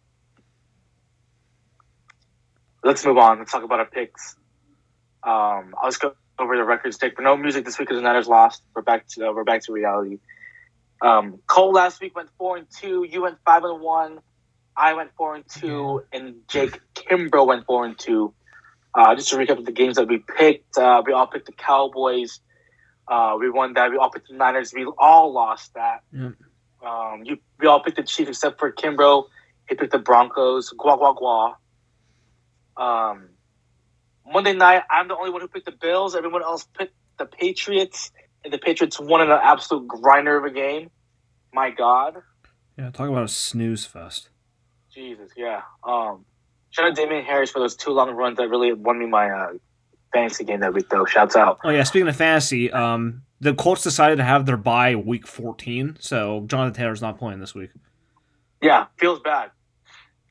let's 2.84 3.06
move 3.06 3.18
on. 3.18 3.40
Let's 3.40 3.52
talk 3.52 3.64
about 3.64 3.80
our 3.80 3.86
picks. 3.86 4.36
Um, 5.24 5.74
I'll 5.82 5.90
just 5.90 6.02
go 6.02 6.16
over 6.38 6.56
the 6.58 6.64
records. 6.64 6.98
Take 6.98 7.16
for 7.16 7.22
no 7.22 7.38
music 7.38 7.66
this 7.66 7.80
week 7.80 7.88
because 7.88 8.02
the 8.02 8.04
Niners 8.04 8.28
lost. 8.28 8.62
We're 8.76 8.82
back 8.82 9.08
to 9.10 9.30
uh, 9.30 9.34
we're 9.34 9.44
back 9.44 9.64
to 9.64 9.72
reality. 9.74 10.20
Um, 11.02 11.40
Cole 11.48 11.74
last 11.74 12.02
week 12.02 12.16
went 12.16 12.30
four 12.38 12.58
and 12.58 12.68
two. 12.70 13.06
You 13.10 13.24
went 13.24 13.38
five 13.46 13.64
and 13.64 13.82
one. 13.82 14.20
I 14.76 14.94
went 14.94 15.12
four 15.16 15.36
and 15.36 15.44
two, 15.48 16.04
and 16.12 16.36
Jake 16.48 16.80
Kimbrough 16.96 17.46
went 17.46 17.66
four 17.66 17.86
and 17.86 17.98
two. 17.98 18.34
Uh, 18.96 19.16
just 19.16 19.30
to 19.30 19.38
recap 19.38 19.58
of 19.58 19.66
the 19.66 19.72
games 19.72 19.96
that 19.96 20.08
we 20.08 20.20
picked, 20.20 20.78
uh, 20.78 21.02
we 21.06 21.14
all 21.14 21.28
picked 21.28 21.46
the 21.46 21.52
Cowboys. 21.52 22.40
Uh, 23.08 23.36
we 23.40 23.50
won 23.50 23.74
that. 23.74 23.92
We 23.92 23.98
all 23.98 24.10
picked 24.10 24.30
the 24.30 24.36
Niners. 24.36 24.74
We 24.74 24.86
all 24.98 25.34
lost 25.34 25.74
that. 25.74 26.04
Yep. 26.12 26.34
Um, 26.86 27.24
you, 27.24 27.38
we 27.60 27.68
all 27.68 27.82
picked 27.82 27.98
the 27.98 28.04
Chiefs 28.04 28.30
except 28.30 28.60
for 28.60 28.72
Kimbrough. 28.72 29.26
He 29.70 29.76
picked 29.76 29.92
the 29.92 30.00
Broncos. 30.00 30.70
Gua 30.70 30.98
gua 30.98 31.14
gua. 31.14 31.58
Um, 32.78 33.30
Monday 34.26 34.54
night, 34.54 34.84
I'm 34.90 35.08
the 35.08 35.16
only 35.16 35.32
one 35.32 35.42
who 35.42 35.48
picked 35.48 35.66
the 35.66 35.72
Bills. 35.72 36.16
Everyone 36.16 36.42
else 36.42 36.68
picked 36.78 36.96
the 37.18 37.26
Patriots, 37.26 38.12
and 38.44 38.54
the 38.54 38.58
Patriots 38.58 39.00
won 39.00 39.22
in 39.22 39.30
an 39.30 39.40
absolute 39.42 39.88
grinder 39.88 40.38
of 40.38 40.46
a 40.46 40.52
game. 40.52 40.90
My 41.54 41.70
God. 41.70 42.18
Yeah, 42.78 42.90
talk 42.90 43.10
about 43.10 43.24
a 43.24 43.28
snooze 43.28 43.86
fest. 43.86 44.30
Jesus, 44.92 45.32
yeah. 45.36 45.62
Um, 45.84 46.26
shout 46.72 46.86
out 46.86 46.96
Damien 46.96 47.24
Harris 47.24 47.52
for 47.52 47.60
those 47.60 47.76
two 47.76 47.92
long 47.92 48.12
runs 48.12 48.38
that 48.38 48.50
really 48.50 48.74
won 48.74 49.00
me 49.00 49.06
my 49.06 49.30
uh, 49.30 49.54
fantasy 50.14 50.44
game 50.44 50.62
that 50.62 50.74
week, 50.74 50.90
though. 50.90 51.06
Shouts 51.06 51.36
out. 51.36 51.60
Oh 51.64 51.70
yeah, 51.70 51.84
speaking 51.84 52.08
of 52.08 52.16
fantasy, 52.16 52.72
um, 52.72 53.24
the 53.40 53.54
Colts 53.54 53.84
decided 53.84 54.18
to 54.18 54.24
have 54.24 54.46
their 54.46 54.58
bye 54.58 54.96
week 54.96 55.28
14, 55.28 55.98
so 56.00 56.44
Jonathan 56.48 56.74
Taylor's 56.74 57.02
not 57.02 57.20
playing 57.20 57.40
this 57.40 57.54
week. 57.54 57.72
Yeah, 58.62 58.86
feels 58.98 59.20
bad. 59.20 59.52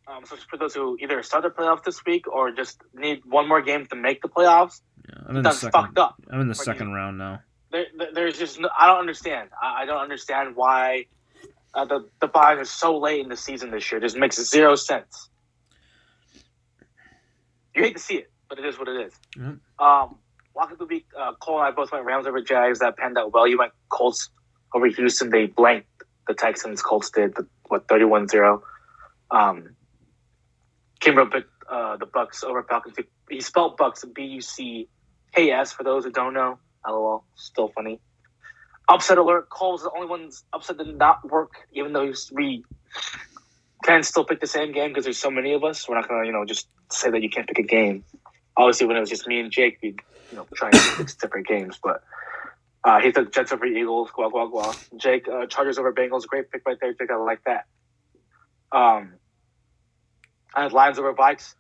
Um, 0.07 0.25
so 0.27 0.37
for 0.51 0.57
those 0.57 0.75
who 0.75 0.97
either 1.01 1.23
start 1.23 1.45
the 1.45 1.51
playoffs 1.51 1.85
this 1.85 2.05
week 2.05 2.27
or 2.27 2.51
just 2.51 2.81
need 2.95 3.23
one 3.25 3.49
more 3.49 3.63
game 3.63 3.87
to 3.87 3.97
make 3.97 4.21
the 4.21 4.29
playoffs, 4.29 4.81
yeah, 5.09 5.15
I'm 5.27 5.37
in 5.37 5.43
the 5.43 5.53
second, 5.53 5.73
fucked 5.73 5.99
up. 5.99 6.17
I'm 6.31 6.41
in 6.41 6.49
the 6.49 6.55
second 6.55 6.89
you. 6.89 6.95
round 6.95 7.19
now. 7.19 7.41
There, 7.71 7.87
there's 8.13 8.39
just 8.39 8.61
no, 8.61 8.69
I 8.79 8.87
don't 8.87 8.99
understand. 8.99 9.51
I, 9.61 9.83
I 9.83 9.87
don't 9.87 10.01
understand 10.01 10.57
why 10.57 11.07
uh, 11.75 11.85
the 11.85 12.09
the 12.21 12.27
bye 12.27 12.55
is 12.57 12.71
so 12.71 12.99
late 12.99 13.21
in 13.21 13.29
the 13.29 13.37
season 13.37 13.71
this 13.71 13.91
year. 13.91 13.99
It 13.99 14.03
just 14.03 14.17
makes 14.17 14.37
zero 14.43 14.75
sense. 14.75 15.29
You 17.75 17.83
hate 17.83 17.97
to 17.97 18.03
see 18.03 18.17
it, 18.17 18.31
but 18.49 18.59
it 18.59 18.65
is 18.65 18.79
what 18.79 18.89
it 18.89 19.07
is. 19.07 19.15
Mm-hmm. 19.39 19.85
Um, 19.85 20.19
walking 20.55 20.77
through 20.77 20.87
the 20.87 20.95
week, 20.95 21.07
uh, 21.19 21.33
Cole 21.41 21.59
and 21.59 21.69
I 21.69 21.71
both 21.71 21.93
went 21.93 22.05
Rams 22.05 22.27
over 22.27 22.41
Jags. 22.43 22.81
That 22.81 22.97
panned 22.97 23.17
out 23.17 23.33
well. 23.33 23.47
You 23.47 23.59
went 23.59 23.73
Colts 23.89 24.29
over 24.75 24.87
Houston. 24.87 25.31
They 25.31 25.47
blanked 25.47 25.89
the 26.27 26.35
Texans. 26.35 26.83
Colts 26.83 27.11
did 27.11 27.35
the, 27.35 27.47
what 27.69 27.87
31-0. 27.89 28.61
Um, 29.31 29.75
Kimbrough 31.03 31.33
picked 31.33 31.51
uh, 31.69 31.97
the 31.97 32.07
Bucks 32.07 32.45
over 32.45 32.63
Falcons. 32.63 32.97
He 33.29 33.41
spelled 33.41 33.77
Bucks 33.77 34.05
B 34.05 34.23
U 34.23 34.41
C 34.41 34.89
K 35.35 35.51
S 35.51 35.73
for 35.73 35.83
those 35.83 36.05
who 36.05 36.11
don't 36.11 36.33
know. 36.33 36.59
LOL. 36.87 37.25
Still 37.35 37.69
funny. 37.69 38.01
Upset 38.89 39.19
alert. 39.19 39.49
Cole's 39.49 39.83
the 39.83 39.91
only 39.95 40.07
one 40.07 40.31
upset 40.53 40.79
did 40.79 40.97
not 40.97 41.29
work, 41.31 41.53
even 41.73 41.93
though 41.93 42.13
we 42.33 42.65
can 43.85 44.03
still 44.03 44.25
pick 44.25 44.41
the 44.41 44.47
same 44.47 44.73
game 44.73 44.91
because 44.91 45.05
there's 45.05 45.19
so 45.19 45.31
many 45.31 45.53
of 45.55 45.65
us. 45.65 45.89
We're 45.89 45.95
not 45.97 46.09
gonna, 46.09 46.27
you 46.27 46.33
know, 46.33 46.45
just 46.45 46.69
say 46.91 47.11
that 47.11 47.23
you 47.23 47.31
can't 47.31 47.47
pick 47.47 47.59
a 47.59 47.63
game. 47.63 48.05
Obviously, 48.57 48.87
when 48.87 48.97
it 48.97 49.01
was 49.01 49.09
just 49.09 49.27
me 49.27 49.41
and 49.41 49.51
Jake, 49.51 49.79
we'd, 49.83 50.01
you 50.31 50.37
know, 50.37 50.47
try 50.55 50.71
and 50.71 50.79
pick 50.97 51.19
different 51.19 51.47
games. 51.47 51.79
But 51.83 52.03
uh, 52.85 53.01
he 53.01 53.13
took 53.13 53.33
Jets 53.33 53.53
over 53.53 53.65
Eagles. 53.65 54.11
Gua 54.11 54.29
gua 54.31 54.49
gua. 54.49 54.75
Jake 54.97 55.27
uh, 55.29 55.47
Chargers 55.47 55.79
over 55.79 55.93
Bengals. 55.93 56.27
Great 56.27 56.51
pick 56.51 56.63
right 56.67 56.77
there, 56.81 56.93
Jake. 56.93 57.11
I 57.11 57.17
like 57.17 57.43
that. 57.45 57.67
Um, 58.73 59.15
Had 60.55 60.73
Lions 60.73 60.99
over 60.99 61.15
Vikes, 61.15 61.55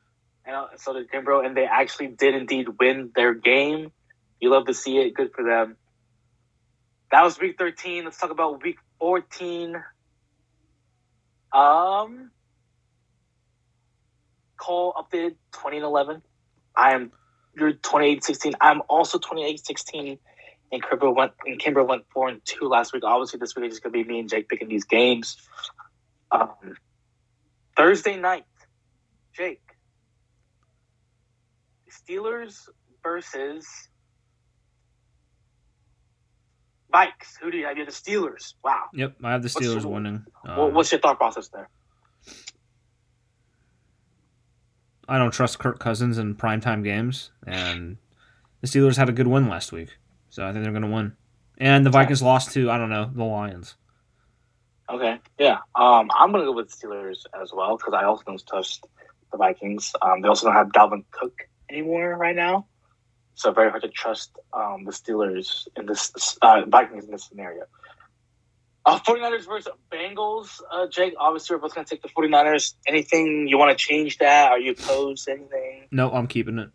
and 0.45 0.57
so 0.77 0.93
did 0.93 1.11
Kimbrough, 1.11 1.47
and 1.47 1.57
they 1.57 1.65
actually 1.65 2.09
did 2.09 2.35
indeed 2.35 2.67
win 2.79 3.11
their 3.15 3.35
game. 3.35 3.93
You 4.41 4.51
love 4.51 4.67
to 4.67 4.75
see 4.75 4.99
it. 4.99 5.15
Good 5.15 5.31
for 5.35 5.45
them. 5.45 5.77
That 7.11 7.23
was 7.23 7.39
week 7.39 7.57
13. 7.59 8.05
Let's 8.05 8.19
talk 8.19 8.31
about 8.31 8.63
week 8.63 8.79
14. 8.99 9.77
Um, 11.53 12.31
Cole 14.57 14.95
updated 14.95 15.37
20 15.53 15.79
and 15.79 15.85
11. 15.85 16.23
I 16.77 16.95
am 16.95 17.13
you're 17.55 17.73
28 17.73 18.25
16. 18.25 18.55
I'm 18.61 18.83
also 18.89 19.19
28 19.19 19.65
16. 19.65 20.19
And 20.73 20.83
Kimber 20.83 21.11
went 21.11 21.33
and 21.45 21.59
Kimber 21.59 21.85
went 21.85 22.05
four 22.15 22.29
and 22.29 22.41
two 22.45 22.67
last 22.67 22.95
week. 22.95 23.05
Obviously, 23.05 23.39
this 23.39 23.55
week 23.55 23.71
is 23.71 23.81
gonna 23.81 23.93
be 23.93 24.05
me 24.05 24.21
and 24.21 24.29
Jake 24.29 24.49
picking 24.49 24.69
these 24.69 24.85
games. 24.85 25.37
Um, 26.31 26.77
Thursday 27.77 28.17
night, 28.17 28.45
Jake. 29.33 29.61
Steelers 31.91 32.69
versus 33.03 33.67
Vikes. 36.93 37.39
Who 37.41 37.51
do 37.51 37.59
you 37.59 37.67
have? 37.67 37.77
You 37.77 37.85
have 37.85 37.93
the 37.93 38.11
Steelers. 38.11 38.55
Wow. 38.65 38.85
Yep, 38.95 39.17
I 39.23 39.33
have 39.33 39.43
the 39.43 39.49
Steelers 39.49 39.77
what's, 39.77 39.87
winning. 39.87 40.25
Uh, 40.47 40.67
what's 40.69 40.93
your 40.93 41.01
thought 41.01 41.19
process 41.19 41.49
there? 41.49 41.69
I 45.09 45.19
don't 45.19 45.33
trust 45.33 45.59
Kirk 45.59 45.79
Cousins 45.79 46.19
in 46.19 46.35
primetime 46.35 46.85
games, 46.85 47.31
and 47.47 47.99
the 48.61 48.69
Steelers 48.69 48.97
had 48.97 49.09
a 49.09 49.13
good 49.13 49.27
win 49.27 49.49
last 49.49 49.73
week. 49.73 49.97
So 50.31 50.47
I 50.47 50.53
think 50.53 50.65
they're 50.65 50.73
going 50.73 50.83
to 50.83 50.89
win. 50.89 51.13
And 51.59 51.85
the 51.85 51.91
Vikings 51.91 52.23
lost 52.23 52.53
to 52.53 52.71
I 52.71 52.79
don't 52.79 52.91
know 52.91 53.11
the 53.13 53.25
Lions. 53.25 53.77
Okay, 54.91 55.19
yeah. 55.39 55.59
Um, 55.75 56.11
I'm 56.15 56.33
gonna 56.33 56.45
go 56.45 56.53
with 56.53 56.71
Steelers 56.71 57.25
as 57.41 57.53
well 57.53 57.77
because 57.77 57.95
I 57.95 58.05
also 58.05 58.25
don't 58.27 58.47
trust 58.47 58.87
the 59.33 59.39
Vikings. 59.39 59.93
Um, 60.01 60.21
they 60.21 60.29
also 60.29 60.47
don't 60.47 60.55
have 60.55 60.69
Dalvin 60.69 61.05
Cook 61.11 61.49
anymore 61.69 62.17
right 62.17 62.37
now, 62.37 62.67
so 63.35 63.51
very 63.53 63.71
hard 63.71 63.83
to 63.83 63.89
trust 63.89 64.39
um, 64.53 64.85
the 64.85 64.93
Steelers 64.93 65.67
in 65.77 65.87
this 65.87 66.13
uh, 66.43 66.63
Vikings 66.69 67.07
in 67.07 67.11
this 67.11 67.25
scenario. 67.25 67.65
Uh, 68.85 68.99
49ers 68.99 69.47
versus 69.47 69.73
Bengals. 69.93 70.61
Uh, 70.71 70.89
Jake, 70.89 71.15
obviously, 71.19 71.55
we're 71.55 71.63
both 71.63 71.75
going 71.75 71.85
to 71.85 71.91
take 71.91 72.03
the 72.03 72.09
49ers. 72.09 72.75
Anything 72.87 73.47
you 73.47 73.57
want 73.57 73.77
to 73.77 73.77
change 73.77 74.19
that? 74.19 74.51
Are 74.51 74.59
you 74.59 74.73
opposed 74.73 75.27
to 75.27 75.33
anything? 75.33 75.87
No, 75.93 76.11
I'm 76.11 76.27
keeping 76.27 76.59
it. 76.59 76.71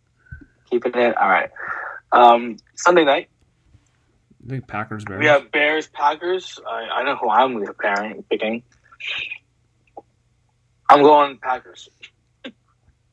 Keeping 0.69 0.95
it? 0.95 1.17
All 1.17 1.27
right. 1.27 1.49
Um, 2.13 2.57
Sunday 2.75 3.03
night. 3.03 3.29
I 4.45 4.49
think 4.49 4.67
Packers, 4.67 5.03
Bears. 5.03 5.19
We 5.19 5.25
have 5.25 5.51
Bears, 5.51 5.87
Packers. 5.87 6.57
I, 6.65 6.87
I 6.93 7.03
know 7.03 7.17
who 7.17 7.29
I'm 7.29 7.61
preparing, 7.65 8.23
picking. 8.23 8.63
I'm 10.89 11.01
going 11.01 11.37
Packers. 11.39 11.89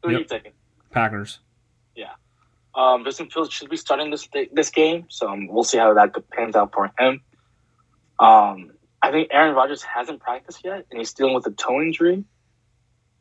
Who 0.05 0.15
are 0.15 0.19
you 0.19 0.25
taking? 0.25 0.53
Packers. 0.91 1.41
Yeah. 1.95 2.13
Um, 2.75 3.05
Justin 3.05 3.31
Fields 3.31 3.53
should 3.53 3.71
be 3.71 3.77
starting 3.77 4.11
this 4.11 4.29
this 4.53 4.71
game, 4.71 5.07
so 5.09 5.29
um, 5.29 5.47
we'll 5.49 5.65
see 5.65 5.79
how 5.79 5.95
that 5.95 6.13
pans 6.31 6.57
out 6.57 6.73
for 6.73 6.91
him. 6.99 7.21
Um, 8.19 8.73
I 9.03 9.11
think 9.11 9.29
Aaron 9.31 9.55
Rodgers 9.55 9.83
hasn't 9.83 10.21
practiced 10.21 10.65
yet, 10.65 10.87
and 10.91 10.99
he's 10.99 11.13
dealing 11.13 11.35
with 11.35 11.47
a 11.47 11.51
toe 11.51 11.81
injury. 11.81 12.25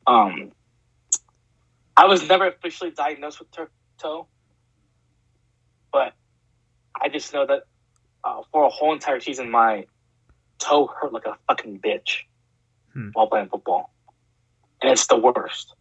Um, 0.08 0.52
I 1.96 2.06
was 2.06 2.28
never 2.28 2.48
officially 2.48 2.92
diagnosed 2.92 3.40
with 3.40 3.52
tur- 3.52 3.72
toe, 3.98 4.28
but 5.92 6.14
I 7.00 7.10
just 7.10 7.34
know 7.34 7.46
that 7.46 7.64
uh, 8.24 8.42
for 8.52 8.64
a 8.66 8.70
whole 8.70 8.94
entire 8.94 9.20
season, 9.20 9.52
my 9.52 9.86
toe 10.60 10.88
hurt 10.88 11.14
like 11.14 11.26
a 11.26 11.38
fucking 11.48 11.80
bitch 11.80 12.20
Hmm. 12.94 13.10
while 13.14 13.28
playing 13.28 13.50
football, 13.50 13.92
and 14.82 14.92
it's 14.92 15.08
the 15.08 15.18
worst. 15.18 15.74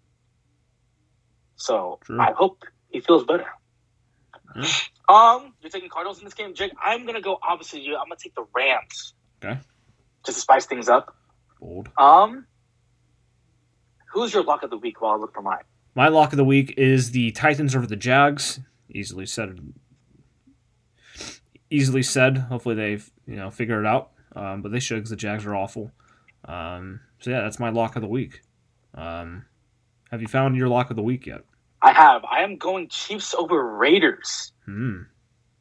So 1.63 2.01
True. 2.03 2.21
I 2.21 2.33
hope 2.33 2.65
he 2.91 3.01
feels 3.01 3.25
better. 3.25 3.47
Yeah. 4.57 4.69
Um, 5.09 5.55
you're 5.61 5.71
taking 5.71 5.89
Cardinals 5.89 6.19
in 6.19 6.25
this 6.25 6.35
game, 6.35 6.55
Jake. 6.55 6.73
I'm 6.83 7.07
gonna 7.07 7.21
go 7.21 7.39
opposite 7.41 7.83
you. 7.83 7.97
I'm 7.97 8.07
gonna 8.07 8.17
take 8.17 8.35
the 8.35 8.45
Rams. 8.53 9.15
Okay. 9.43 9.61
Just 10.27 10.39
to 10.39 10.43
spice 10.43 10.67
things 10.67 10.89
up. 10.89 11.17
Bold. 11.61 11.89
Um, 11.97 12.47
who's 14.13 14.35
your 14.35 14.43
lock 14.43 14.65
of 14.65 14.71
the 14.71 14.77
week? 14.77 15.01
While 15.01 15.13
I 15.13 15.17
look 15.17 15.35
for 15.35 15.43
mine. 15.43 15.63
My 15.95 16.09
lock 16.09 16.33
of 16.33 16.37
the 16.37 16.45
week 16.45 16.75
is 16.77 17.13
the 17.13 17.31
Titans 17.31 17.77
over 17.77 17.87
the 17.87 17.97
Jags. 17.97 18.59
Easily 18.91 19.27
said. 19.27 19.61
Easily 21.71 22.03
said. 22.03 22.39
Hopefully 22.39 22.75
they've 22.75 23.09
you 23.27 23.37
know 23.37 23.51
figure 23.51 23.81
it 23.81 23.87
out. 23.87 24.11
Um, 24.35 24.63
but 24.63 24.73
they 24.73 24.81
should 24.81 24.97
because 24.97 25.11
the 25.11 25.17
Jags 25.17 25.47
are 25.47 25.55
awful. 25.55 25.93
Um, 26.45 27.01
so 27.21 27.31
yeah, 27.31 27.43
that's 27.43 27.61
my 27.61 27.69
lock 27.71 27.95
of 27.95 28.03
the 28.03 28.09
week. 28.09 28.41
Um, 28.95 29.45
have 30.11 30.21
you 30.21 30.29
found 30.29 30.57
your 30.57 30.69
lock 30.69 30.91
of 30.91 30.97
the 30.97 31.03
week 31.03 31.27
yet? 31.27 31.45
I 31.83 31.93
have. 31.93 32.25
I 32.25 32.43
am 32.43 32.57
going 32.57 32.89
Chiefs 32.89 33.35
over 33.35 33.61
Raiders. 33.77 34.53
Hmm. 34.65 35.03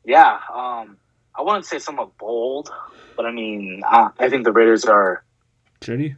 Yeah. 0.05 0.37
Um, 0.53 0.97
I 1.35 1.41
wouldn't 1.41 1.65
say 1.65 1.79
somewhat 1.79 2.17
bold, 2.17 2.71
but 3.17 3.25
I 3.25 3.31
mean, 3.31 3.81
I, 3.85 4.09
I 4.19 4.29
think 4.29 4.43
the 4.43 4.51
Raiders 4.51 4.85
are. 4.85 5.23
Shitty. 5.81 6.15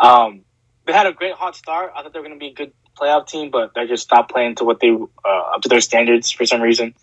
Um, 0.00 0.42
they 0.84 0.92
had 0.92 1.06
a 1.06 1.12
great 1.12 1.34
hot 1.34 1.54
start. 1.54 1.92
I 1.94 2.02
thought 2.02 2.12
they 2.12 2.18
were 2.18 2.26
going 2.26 2.38
to 2.38 2.44
be 2.44 2.50
a 2.50 2.54
good 2.54 2.72
playoff 2.98 3.28
team, 3.28 3.52
but 3.52 3.72
they 3.74 3.86
just 3.86 4.02
stopped 4.02 4.32
playing 4.32 4.56
to 4.56 4.64
what 4.64 4.80
they 4.80 4.90
uh, 4.90 5.54
up 5.54 5.62
to 5.62 5.68
their 5.68 5.80
standards 5.80 6.32
for 6.32 6.44
some 6.44 6.60
reason. 6.60 6.94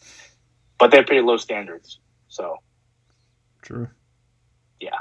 But 0.77 0.91
they're 0.91 1.05
pretty 1.05 1.21
low 1.21 1.37
standards. 1.37 1.99
So, 2.27 2.57
True. 3.61 3.87
Yeah. 4.81 4.97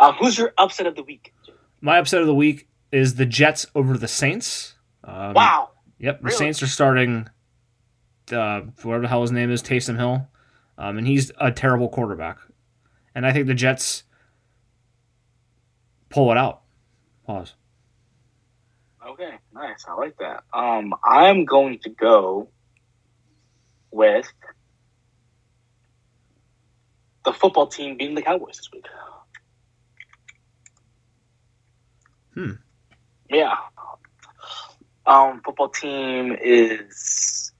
Um, 0.00 0.14
who's 0.14 0.36
your 0.36 0.52
upset 0.58 0.86
of 0.86 0.96
the 0.96 1.02
week? 1.02 1.32
My 1.80 1.98
upset 1.98 2.20
of 2.20 2.26
the 2.26 2.34
week 2.34 2.68
is 2.92 3.14
the 3.16 3.26
Jets 3.26 3.66
over 3.74 3.96
the 3.98 4.08
Saints. 4.08 4.74
Um, 5.04 5.34
wow. 5.34 5.70
Yep, 5.98 6.20
the 6.20 6.24
Really? 6.24 6.36
Saints 6.36 6.62
are 6.62 6.66
starting. 6.66 7.28
Uh, 8.30 8.60
whatever 8.82 9.02
the 9.02 9.08
hell 9.08 9.22
his 9.22 9.32
name 9.32 9.50
is, 9.50 9.62
Taysom 9.62 9.96
Hill, 9.96 10.28
um, 10.76 10.98
and 10.98 11.06
he's 11.06 11.32
a 11.40 11.50
terrible 11.50 11.88
quarterback. 11.88 12.38
And 13.14 13.26
I 13.26 13.32
think 13.32 13.46
the 13.46 13.54
Jets 13.54 14.04
pull 16.10 16.30
it 16.30 16.36
out. 16.36 16.60
Pause. 17.26 17.54
Okay, 19.06 19.32
nice. 19.54 19.84
I 19.88 19.94
like 19.94 20.16
that. 20.18 20.44
Um, 20.52 20.92
I'm 21.02 21.46
going 21.46 21.78
to 21.80 21.90
go 21.90 22.50
with 23.90 24.30
the 27.24 27.32
football 27.32 27.66
team 27.66 27.96
beating 27.96 28.14
the 28.14 28.22
Cowboys 28.22 28.58
this 28.58 28.68
week. 28.72 28.86
Hmm. 32.34 32.52
Yeah. 33.30 33.54
Um, 35.06 35.40
football 35.44 35.68
team 35.68 36.36
is 36.40 37.52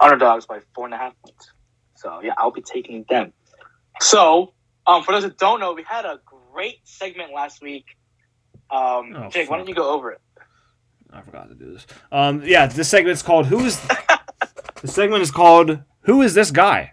underdogs 0.00 0.46
by 0.46 0.60
four 0.74 0.84
and 0.84 0.94
a 0.94 0.98
half 0.98 1.14
points. 1.24 1.52
So 1.94 2.20
yeah, 2.22 2.34
I'll 2.36 2.50
be 2.50 2.62
taking 2.62 3.04
them. 3.08 3.32
So, 4.00 4.52
um, 4.86 5.02
for 5.02 5.12
those 5.12 5.22
that 5.22 5.38
don't 5.38 5.58
know, 5.58 5.72
we 5.72 5.82
had 5.82 6.04
a 6.04 6.20
great 6.52 6.80
segment 6.84 7.32
last 7.32 7.62
week. 7.62 7.86
Um, 8.70 9.14
Oh, 9.16 9.28
Jake, 9.30 9.48
why 9.48 9.56
don't 9.56 9.68
you 9.68 9.74
go 9.74 9.90
over 9.94 10.12
it? 10.12 10.20
I 11.10 11.22
forgot 11.22 11.48
to 11.48 11.54
do 11.54 11.72
this. 11.72 11.86
Um, 12.12 12.42
yeah, 12.44 12.66
this 12.66 12.88
segment 12.88 13.12
is 13.14 13.22
called 13.22 13.46
"Who 13.46 13.60
is." 13.60 13.80
the 14.82 14.88
segment 14.88 15.22
is 15.22 15.30
called 15.30 15.78
"Who 16.00 16.20
is 16.22 16.34
this 16.34 16.50
guy?" 16.50 16.92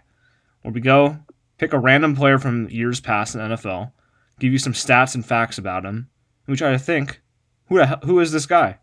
Where 0.62 0.72
we 0.72 0.80
go 0.80 1.18
pick 1.58 1.72
a 1.72 1.78
random 1.78 2.16
player 2.16 2.38
from 2.38 2.68
years 2.70 3.00
past 3.00 3.34
in 3.34 3.40
the 3.40 3.56
NFL, 3.56 3.92
give 4.38 4.52
you 4.52 4.58
some 4.58 4.72
stats 4.72 5.14
and 5.14 5.24
facts 5.24 5.58
about 5.58 5.84
him, 5.84 6.08
and 6.46 6.52
we 6.52 6.56
try 6.56 6.72
to 6.72 6.78
think 6.78 7.20
who 7.68 7.78
the 7.78 7.86
hell, 7.86 8.00
who 8.04 8.20
is 8.20 8.32
this 8.32 8.46
guy. 8.46 8.78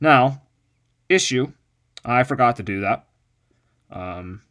Now, 0.00 0.42
issue, 1.08 1.52
I 2.04 2.22
forgot 2.24 2.56
to 2.56 2.62
do 2.62 2.80
that. 2.80 3.06
Um, 3.90 4.42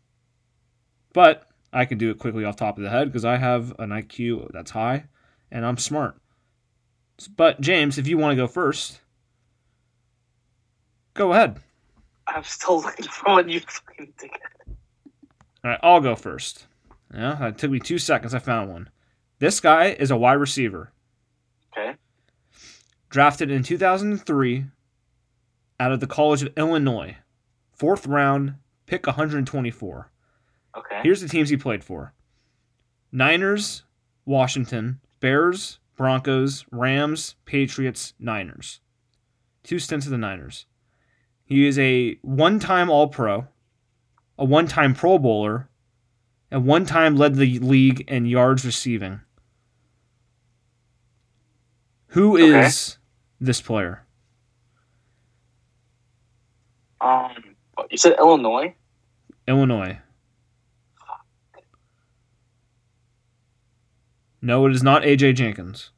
but 1.13 1.49
I 1.73 1.85
can 1.85 1.97
do 1.97 2.09
it 2.09 2.19
quickly 2.19 2.45
off 2.45 2.55
top 2.55 2.77
of 2.77 2.83
the 2.83 2.89
head 2.89 3.07
because 3.07 3.25
I 3.25 3.37
have 3.37 3.73
an 3.79 3.89
IQ 3.89 4.51
that's 4.51 4.71
high, 4.71 5.05
and 5.51 5.65
I'm 5.65 5.77
smart. 5.77 6.15
But 7.35 7.61
James, 7.61 7.97
if 7.97 8.07
you 8.07 8.17
want 8.17 8.31
to 8.31 8.35
go 8.35 8.47
first. 8.47 8.99
Go 11.13 11.33
ahead. 11.33 11.59
I'm 12.27 12.43
still 12.43 12.81
looking 12.81 13.05
for 13.05 13.33
one 13.33 13.49
you 13.49 13.59
fucking 13.59 14.13
think. 14.17 14.39
All 15.63 15.71
right, 15.71 15.79
I'll 15.83 15.99
go 15.99 16.15
first. 16.15 16.65
Yeah, 17.13 17.47
it 17.47 17.57
took 17.57 17.71
me 17.71 17.79
two 17.79 17.97
seconds. 17.97 18.33
I 18.33 18.39
found 18.39 18.71
one. 18.71 18.89
This 19.39 19.59
guy 19.59 19.87
is 19.87 20.11
a 20.11 20.17
wide 20.17 20.33
receiver. 20.33 20.91
Drafted 23.11 23.51
in 23.51 23.61
2003 23.61 24.65
out 25.79 25.91
of 25.91 25.99
the 25.99 26.07
College 26.07 26.41
of 26.41 26.53
Illinois, 26.57 27.17
fourth 27.73 28.07
round, 28.07 28.55
pick 28.87 29.05
124. 29.05 30.11
Okay. 30.77 30.99
Here's 31.03 31.21
the 31.21 31.27
teams 31.27 31.49
he 31.49 31.57
played 31.57 31.83
for 31.83 32.13
Niners, 33.11 33.83
Washington, 34.25 35.01
Bears, 35.19 35.79
Broncos, 35.97 36.65
Rams, 36.71 37.35
Patriots, 37.45 38.13
Niners. 38.17 38.79
Two 39.63 39.77
stints 39.77 40.05
of 40.07 40.11
the 40.11 40.17
Niners. 40.17 40.65
He 41.43 41.67
is 41.67 41.77
a 41.77 42.15
one 42.21 42.59
time 42.59 42.89
All 42.89 43.09
Pro, 43.09 43.47
a 44.39 44.45
one 44.45 44.67
time 44.67 44.95
Pro 44.95 45.19
Bowler, 45.19 45.69
and 46.49 46.65
one 46.65 46.85
time 46.85 47.17
led 47.17 47.35
the 47.35 47.59
league 47.59 48.01
in 48.09 48.25
yards 48.25 48.65
receiving. 48.65 49.19
Who 52.07 52.35
Okay. 52.35 52.65
is 52.65 52.97
this 53.41 53.59
player? 53.59 54.05
Um, 57.01 57.55
you 57.89 57.97
said 57.97 58.15
Illinois. 58.19 58.75
Illinois. 59.47 59.97
No, 64.41 64.65
it 64.65 64.71
is 64.71 64.83
not 64.83 65.03
AJ 65.03 65.35
Jenkins. 65.35 65.91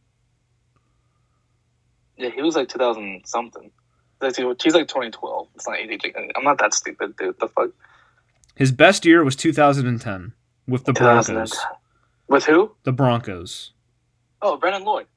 Yeah, 2.17 2.29
he 2.29 2.41
was 2.41 2.55
like 2.55 2.69
2000 2.69 3.23
something. 3.25 3.71
He's 4.21 4.37
like 4.39 4.57
2012. 4.57 5.47
It's 5.55 5.67
not 5.67 5.77
80. 5.77 6.13
I'm 6.35 6.43
not 6.43 6.57
that 6.59 6.73
stupid, 6.73 7.15
dude. 7.17 7.37
The 7.39 7.47
fuck. 7.49 7.71
His 8.55 8.71
best 8.71 9.05
year 9.05 9.23
was 9.23 9.35
2010 9.35 10.33
with 10.67 10.85
the 10.85 10.93
Broncos. 10.93 11.57
With 12.27 12.45
who? 12.45 12.71
The 12.83 12.93
Broncos. 12.93 13.71
Oh, 14.41 14.55
Brandon 14.57 14.83
Lloyd. 14.83 15.07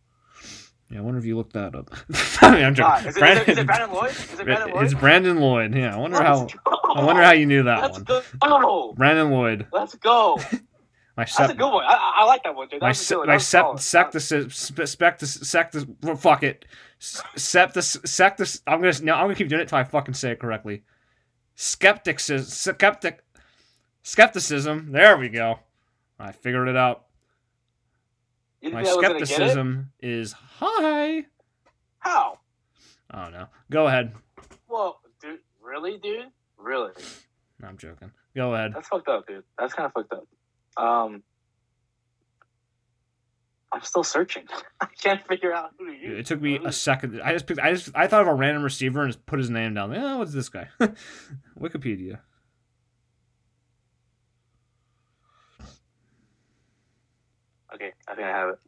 Yeah, 0.91 0.99
I 0.99 1.01
wonder 1.03 1.19
if 1.19 1.25
you 1.25 1.37
looked 1.37 1.55
that 1.55 1.75
up. 1.75 1.91
I 2.43 2.55
mean, 2.55 2.65
I'm 2.65 2.75
joking. 2.75 2.93
Ah, 2.93 2.99
is, 3.09 3.17
it, 3.17 3.23
is, 3.23 3.39
it, 3.41 3.49
is 3.49 3.59
it 3.59 3.67
Brandon 3.67 3.93
Lloyd? 3.93 4.11
Is 4.11 4.39
it 4.39 4.45
Brandon 4.45 4.71
Lloyd? 4.75 4.85
It's 4.85 4.95
Brandon 4.95 5.41
Lloyd. 5.41 5.75
Yeah, 5.75 5.95
I 5.95 5.99
wonder 5.99 6.23
how. 6.23 6.41
Let's 6.43 6.55
go. 6.55 6.77
I 6.95 7.05
wonder 7.05 7.23
how 7.23 7.33
you 7.33 7.47
knew 7.47 7.65
that 7.65 7.83
Let's 7.83 7.99
one. 7.99 8.23
go. 8.41 8.93
Brandon 8.97 9.31
Lloyd. 9.31 9.67
Let's 9.73 9.95
go. 9.97 10.39
My 11.17 11.25
That's 11.25 11.35
sep, 11.35 11.51
a 11.51 11.55
good 11.55 11.73
one. 11.73 11.83
I, 11.83 12.13
I 12.19 12.25
like 12.27 12.43
that 12.45 12.55
one, 12.55 12.69
dude. 12.69 12.81
That 12.81 12.85
my 12.85 12.89
was 12.91 13.01
a 13.01 13.05
se- 13.05 13.17
my 13.27 13.39
sep, 13.39 13.63
solid. 13.79 13.79
sectus 13.81 14.53
spe- 14.53 14.81
spectus 14.87 15.39
sectus 15.45 15.87
well, 16.03 16.15
fuck 16.15 16.43
it. 16.43 16.67
S- 17.01 17.23
Septus 17.37 18.61
I'm 18.67 18.83
gonna 18.83 18.93
no 19.03 19.15
I'm 19.15 19.23
gonna 19.25 19.35
keep 19.35 19.49
doing 19.49 19.63
it 19.63 19.69
till 19.69 19.79
I 19.79 19.85
fucking 19.85 20.13
say 20.13 20.33
it 20.33 20.41
correctly. 20.41 20.83
skepticism. 21.55 22.45
Skeptic. 22.75 23.25
Skepticism. 24.03 24.93
There 24.93 25.17
we 25.17 25.31
go. 25.31 25.59
I 26.19 26.33
figured 26.33 26.69
it 26.69 26.77
out. 26.77 27.06
You 28.61 28.71
My 28.71 28.83
think 28.83 28.93
I 28.93 28.95
was 28.97 29.03
gonna 29.03 29.15
get 29.15 29.23
it? 29.23 29.27
skepticism 29.29 29.93
is 30.01 30.33
high. 30.33 31.25
How? 31.99 32.39
I 33.11 33.23
don't 33.25 33.33
know. 33.33 33.47
Go 33.71 33.87
ahead. 33.87 34.13
Well, 34.69 35.01
dude, 35.21 35.41
really, 35.63 35.99
dude, 36.03 36.27
really? 36.59 36.91
No, 37.61 37.69
I'm 37.69 37.79
joking. 37.79 38.11
Go 38.35 38.55
ahead. 38.55 38.73
That's 38.75 38.89
fucked 38.89 39.09
up, 39.09 39.27
dude. 39.27 39.45
That's 39.59 39.75
kind 39.75 39.87
of 39.87 39.93
fucked 39.93 40.13
up. 40.13 40.27
Um, 40.83 41.23
I'm 43.73 43.83
still 43.83 44.05
searching. 44.05 44.45
I 44.81 44.87
can't 45.01 45.27
figure 45.27 45.53
out 45.53 45.71
who 45.79 45.87
to 45.87 45.93
use. 45.93 46.19
It 46.21 46.27
took 46.27 46.41
me 46.41 46.59
a 46.65 46.73
second. 46.73 47.21
I 47.23 47.33
just 47.33 47.47
picked. 47.47 47.61
I 47.61 47.73
just. 47.73 47.91
I 47.95 48.07
thought 48.07 48.23
of 48.23 48.29
a 48.29 48.35
random 48.35 48.63
receiver 48.63 49.03
and 49.03 49.13
just 49.13 49.25
put 49.27 49.39
his 49.39 49.51
name 49.51 49.75
down. 49.75 49.95
Oh, 49.95 50.19
what's 50.19 50.33
this 50.33 50.49
guy? 50.49 50.69
Wikipedia. 51.59 52.21
Okay, 57.77 57.93
I 58.09 58.15
think 58.15 58.27
I 58.27 58.31
have 58.31 58.49
it. 58.51 58.59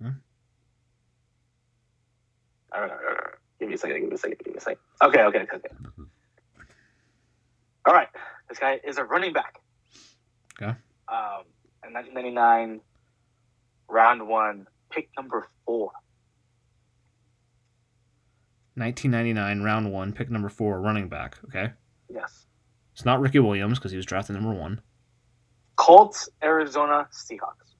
Hmm? 0.00 0.08
All 2.74 2.80
right, 2.82 2.90
all 2.90 2.96
right, 2.96 3.06
all 3.08 3.14
right. 3.14 3.34
Give 3.58 3.68
me 3.68 3.74
a 3.74 3.78
second. 3.78 4.00
Give 4.00 4.08
me 4.10 4.14
a 4.14 4.18
second. 4.18 4.38
Give 4.44 4.52
me 4.52 4.58
a 4.58 4.60
second. 4.60 4.78
Okay, 5.02 5.22
okay, 5.22 5.38
okay, 5.40 5.56
okay. 5.56 5.68
All 7.86 7.94
right. 7.94 8.08
This 8.48 8.58
guy 8.58 8.78
is 8.86 8.98
a 8.98 9.04
running 9.04 9.32
back. 9.32 9.58
Okay. 10.60 10.70
Um, 11.08 11.44
in 11.86 11.92
1999, 11.94 12.80
round 13.88 14.28
one, 14.28 14.66
pick 14.90 15.08
number 15.16 15.48
four. 15.64 15.90
1999, 18.74 19.62
round 19.62 19.92
one, 19.92 20.12
pick 20.12 20.30
number 20.30 20.48
four, 20.48 20.80
running 20.80 21.08
back. 21.08 21.36
Okay, 21.46 21.72
Yes. 22.08 22.46
it's 22.92 23.04
not 23.04 23.20
Ricky 23.20 23.38
Williams 23.38 23.78
because 23.78 23.90
he 23.90 23.96
was 23.98 24.06
drafted 24.06 24.34
number 24.36 24.52
one. 24.54 24.80
Colts, 25.76 26.28
Arizona, 26.42 27.06
Seahawks. 27.12 27.71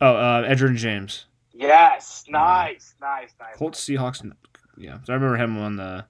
Oh, 0.00 0.14
uh, 0.14 0.54
James. 0.54 1.26
Yes. 1.52 2.24
Nice, 2.28 2.94
nice, 3.00 3.34
nice. 3.40 3.56
Colts, 3.56 3.84
Seahawks. 3.84 4.30
Yeah, 4.76 4.98
so 5.04 5.12
I 5.12 5.16
remember 5.16 5.36
him 5.36 5.58
on 5.58 5.76
the. 5.76 6.04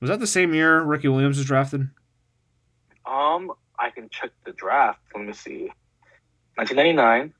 Was 0.00 0.10
that 0.10 0.20
the 0.20 0.26
same 0.26 0.52
year 0.52 0.82
Ricky 0.82 1.08
Williams 1.08 1.38
was 1.38 1.46
drafted? 1.46 1.88
Um, 3.06 3.52
I 3.78 3.88
can 3.90 4.10
check 4.10 4.30
the 4.44 4.52
draft. 4.52 5.00
Let 5.14 5.24
me 5.24 5.32
see. 5.32 5.70
1999. 6.56 7.32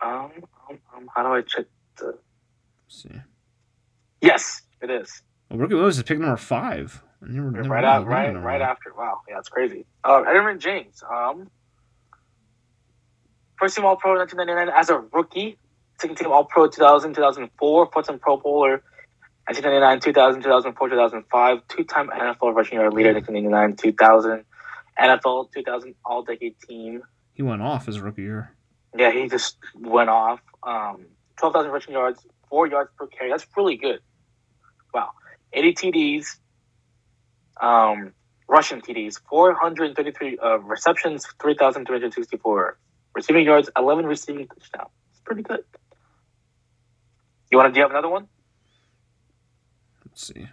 Um, 0.00 0.30
um, 0.68 0.78
um, 0.96 1.08
how 1.14 1.22
do 1.22 1.34
I 1.34 1.42
check 1.42 1.66
the? 1.98 2.06
Let's 2.86 3.02
see. 3.02 3.20
Yes, 4.20 4.62
it 4.80 4.90
is. 4.90 5.22
Well, 5.48 5.58
Ricky 5.58 5.74
Williams 5.74 5.98
is 5.98 6.04
pick 6.04 6.18
number 6.18 6.36
five. 6.36 7.02
I 7.22 7.28
never- 7.28 7.50
never 7.50 7.68
right 7.68 7.84
out, 7.84 8.06
right, 8.06 8.30
right 8.30 8.60
after. 8.60 8.92
Wow, 8.96 9.20
yeah, 9.28 9.36
that's 9.36 9.48
crazy. 9.48 9.86
Uh, 10.04 10.22
Edgerrin 10.22 10.58
James. 10.58 11.02
Um, 11.08 11.50
first 13.58 13.76
team 13.76 13.84
All 13.84 13.96
Pro 13.96 14.16
1999 14.16 14.74
as 14.78 14.90
a 14.90 14.98
rookie. 15.12 15.58
Second 16.00 16.16
team 16.16 16.32
All 16.32 16.44
Pro 16.44 16.68
2000, 16.68 17.14
2004. 17.14 17.90
First 17.92 18.08
team 18.08 18.18
Pro 18.18 18.36
Bowler 18.36 18.82
1999, 19.46 20.00
2000, 20.00 20.42
2004, 20.42 20.88
2005. 20.88 21.68
Two 21.68 21.84
time 21.84 22.08
NFL 22.08 22.54
rushing 22.54 22.78
yard 22.78 22.92
leader 22.94 23.12
1999, 23.12 23.76
2000. 23.76 24.44
NFL 24.98 25.52
2000 25.52 25.94
All 26.04 26.22
Decade 26.22 26.54
Team. 26.68 27.02
He 27.34 27.42
went 27.42 27.62
off 27.62 27.86
his 27.86 28.00
rookie 28.00 28.22
year. 28.22 28.52
Yeah, 28.96 29.10
he 29.10 29.28
just 29.28 29.56
went 29.74 30.10
off. 30.10 30.40
Um, 30.62 31.06
12,000 31.38 31.70
rushing 31.70 31.94
yards, 31.94 32.24
four 32.48 32.66
yards 32.66 32.90
per 32.98 33.06
carry. 33.06 33.30
That's 33.30 33.46
really 33.56 33.76
good. 33.76 34.00
Wow. 34.92 35.10
80 35.54 35.72
TDs, 35.74 36.26
um, 37.62 38.12
rushing 38.48 38.80
TDs, 38.80 39.20
433 39.28 40.38
uh, 40.38 40.58
receptions, 40.58 41.26
3,364 41.40 42.78
receiving 43.14 43.44
yards, 43.44 43.70
11 43.76 44.04
receiving 44.04 44.46
touchdowns. 44.48 44.90
It's 45.10 45.20
pretty 45.20 45.42
good. 45.42 45.64
You 47.50 47.58
want 47.58 47.68
to 47.68 47.72
do 47.72 47.80
you 47.80 47.84
have 47.84 47.90
another 47.90 48.08
one? 48.08 48.28
Let's 50.06 50.26
see. 50.26 50.48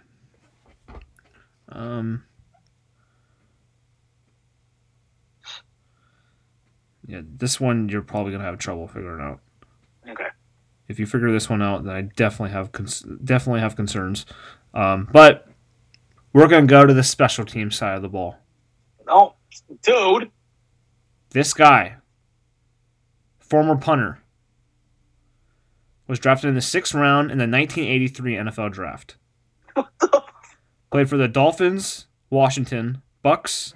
Um. 1.68 2.24
Yeah, 7.06 7.22
this 7.24 7.58
one 7.58 7.88
you're 7.88 8.02
probably 8.02 8.32
gonna 8.32 8.44
have 8.44 8.58
trouble 8.58 8.86
figuring 8.86 9.24
out. 9.24 9.40
Okay. 10.08 10.28
If 10.88 11.00
you 11.00 11.06
figure 11.06 11.32
this 11.32 11.50
one 11.50 11.62
out, 11.62 11.84
then 11.84 11.94
I 11.94 12.02
definitely 12.02 12.52
have 12.52 12.70
cons- 12.72 13.04
definitely 13.24 13.60
have 13.60 13.74
concerns. 13.74 14.26
Um, 14.74 15.08
but 15.12 15.49
we're 16.32 16.48
gonna 16.48 16.66
go 16.66 16.86
to 16.86 16.94
the 16.94 17.02
special 17.02 17.44
team 17.44 17.70
side 17.70 17.96
of 17.96 18.02
the 18.02 18.08
ball. 18.08 18.36
Oh, 19.08 19.34
dude. 19.82 20.30
This 21.30 21.52
guy, 21.54 21.96
former 23.38 23.76
punter, 23.76 24.20
was 26.06 26.18
drafted 26.18 26.48
in 26.48 26.54
the 26.54 26.60
sixth 26.60 26.94
round 26.94 27.30
in 27.30 27.38
the 27.38 27.46
1983 27.46 28.34
NFL 28.34 28.72
Draft. 28.72 29.16
Played 30.90 31.08
for 31.08 31.16
the 31.16 31.28
Dolphins, 31.28 32.06
Washington, 32.30 33.02
Bucks, 33.22 33.74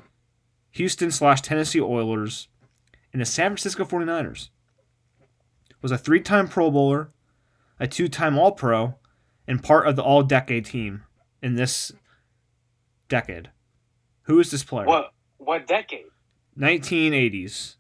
Houston 0.73 1.13
slash 1.13 1.41
Tennessee 1.43 1.81
Oilers, 1.81 2.49
and 3.13 3.21
the 3.21 3.27
San 3.27 3.51
Francisco 3.51 3.85
49ers. 3.85 4.49
Was 5.81 5.93
a 5.93 5.99
three 5.99 6.21
time 6.21 6.49
Pro 6.49 6.71
Bowler, 6.71 7.11
a 7.79 7.87
two 7.87 8.09
time 8.09 8.37
All 8.39 8.53
Pro, 8.53 8.97
and 9.47 9.63
part 9.63 9.87
of 9.87 9.95
the 9.95 10.03
All 10.03 10.23
Decade 10.23 10.65
team 10.65 11.05
in 11.43 11.55
this 11.55 11.93
decade. 13.09 13.51
Who 14.23 14.41
is 14.41 14.51
this 14.51 14.65
player? 14.65 14.87
What 14.87 15.13
what 15.39 15.67
decade? 15.67 16.07
1980s. 16.59 17.77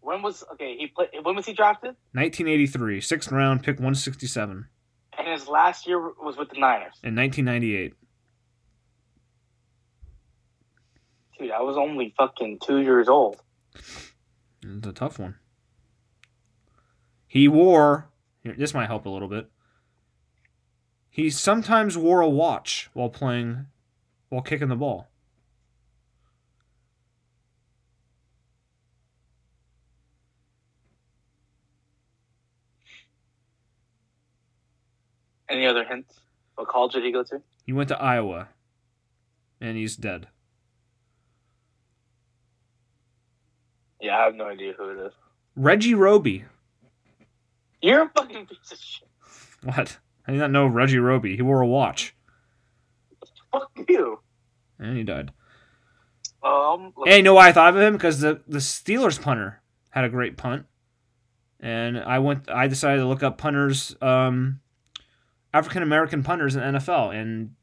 When 0.00 0.22
was 0.22 0.42
okay? 0.54 0.76
He 0.76 0.86
played. 0.86 1.10
When 1.22 1.36
was 1.36 1.46
he 1.46 1.52
drafted? 1.52 1.94
1983, 2.12 3.00
sixth 3.00 3.30
round, 3.30 3.62
pick 3.62 3.76
167. 3.76 4.66
And 5.18 5.28
his 5.28 5.48
last 5.48 5.86
year 5.86 5.98
was 6.00 6.36
with 6.36 6.48
the 6.50 6.58
Niners. 6.58 6.94
In 7.02 7.14
1998. 7.14 7.94
Dude, 11.38 11.50
I 11.50 11.60
was 11.60 11.76
only 11.76 12.14
fucking 12.16 12.58
two 12.64 12.78
years 12.78 13.08
old. 13.08 13.40
It's 13.74 14.86
a 14.86 14.92
tough 14.92 15.18
one. 15.18 15.36
He 17.26 17.46
wore. 17.46 18.08
This 18.44 18.74
might 18.74 18.86
help 18.86 19.04
a 19.06 19.10
little 19.10 19.28
bit. 19.28 19.50
He 21.18 21.30
sometimes 21.30 21.98
wore 21.98 22.20
a 22.20 22.28
watch 22.28 22.90
while 22.92 23.08
playing, 23.08 23.66
while 24.28 24.40
kicking 24.40 24.68
the 24.68 24.76
ball. 24.76 25.08
Any 35.48 35.66
other 35.66 35.82
hints? 35.82 36.20
What 36.54 36.68
college 36.68 36.92
did 36.92 37.02
he 37.02 37.10
go 37.10 37.24
to? 37.24 37.42
He 37.66 37.72
went 37.72 37.88
to 37.88 38.00
Iowa, 38.00 38.50
and 39.60 39.76
he's 39.76 39.96
dead. 39.96 40.28
Yeah, 44.00 44.18
I 44.18 44.24
have 44.26 44.36
no 44.36 44.46
idea 44.46 44.72
who 44.78 44.90
it 44.90 45.04
is. 45.04 45.12
Reggie 45.56 45.94
Roby. 45.94 46.44
You're 47.82 48.02
a 48.02 48.10
fucking 48.10 48.46
piece 48.46 48.70
of 48.70 48.78
shit. 48.78 49.08
What? 49.64 49.98
I 50.28 50.32
did 50.32 50.38
not 50.38 50.50
know 50.50 50.66
Reggie 50.66 50.98
Roby. 50.98 51.34
He 51.36 51.42
wore 51.42 51.62
a 51.62 51.66
watch, 51.66 52.14
Fuck 53.50 53.70
you. 53.88 54.20
and 54.78 54.96
he 54.96 55.02
died. 55.02 55.32
Um, 56.42 56.92
Hey, 57.04 57.16
you 57.16 57.22
know 57.22 57.34
why 57.34 57.48
I 57.48 57.52
thought 57.52 57.74
of 57.74 57.80
him? 57.80 57.94
Because 57.94 58.20
the 58.20 58.42
the 58.46 58.58
Steelers 58.58 59.20
punter 59.20 59.62
had 59.90 60.04
a 60.04 60.08
great 60.10 60.36
punt, 60.36 60.66
and 61.60 61.98
I 61.98 62.18
went. 62.18 62.48
I 62.50 62.68
decided 62.68 63.00
to 63.00 63.06
look 63.06 63.22
up 63.22 63.38
punters, 63.38 63.96
um, 64.02 64.60
African 65.54 65.82
American 65.82 66.22
punters 66.22 66.54
in 66.56 66.62
NFL, 66.62 67.14
and 67.14 67.54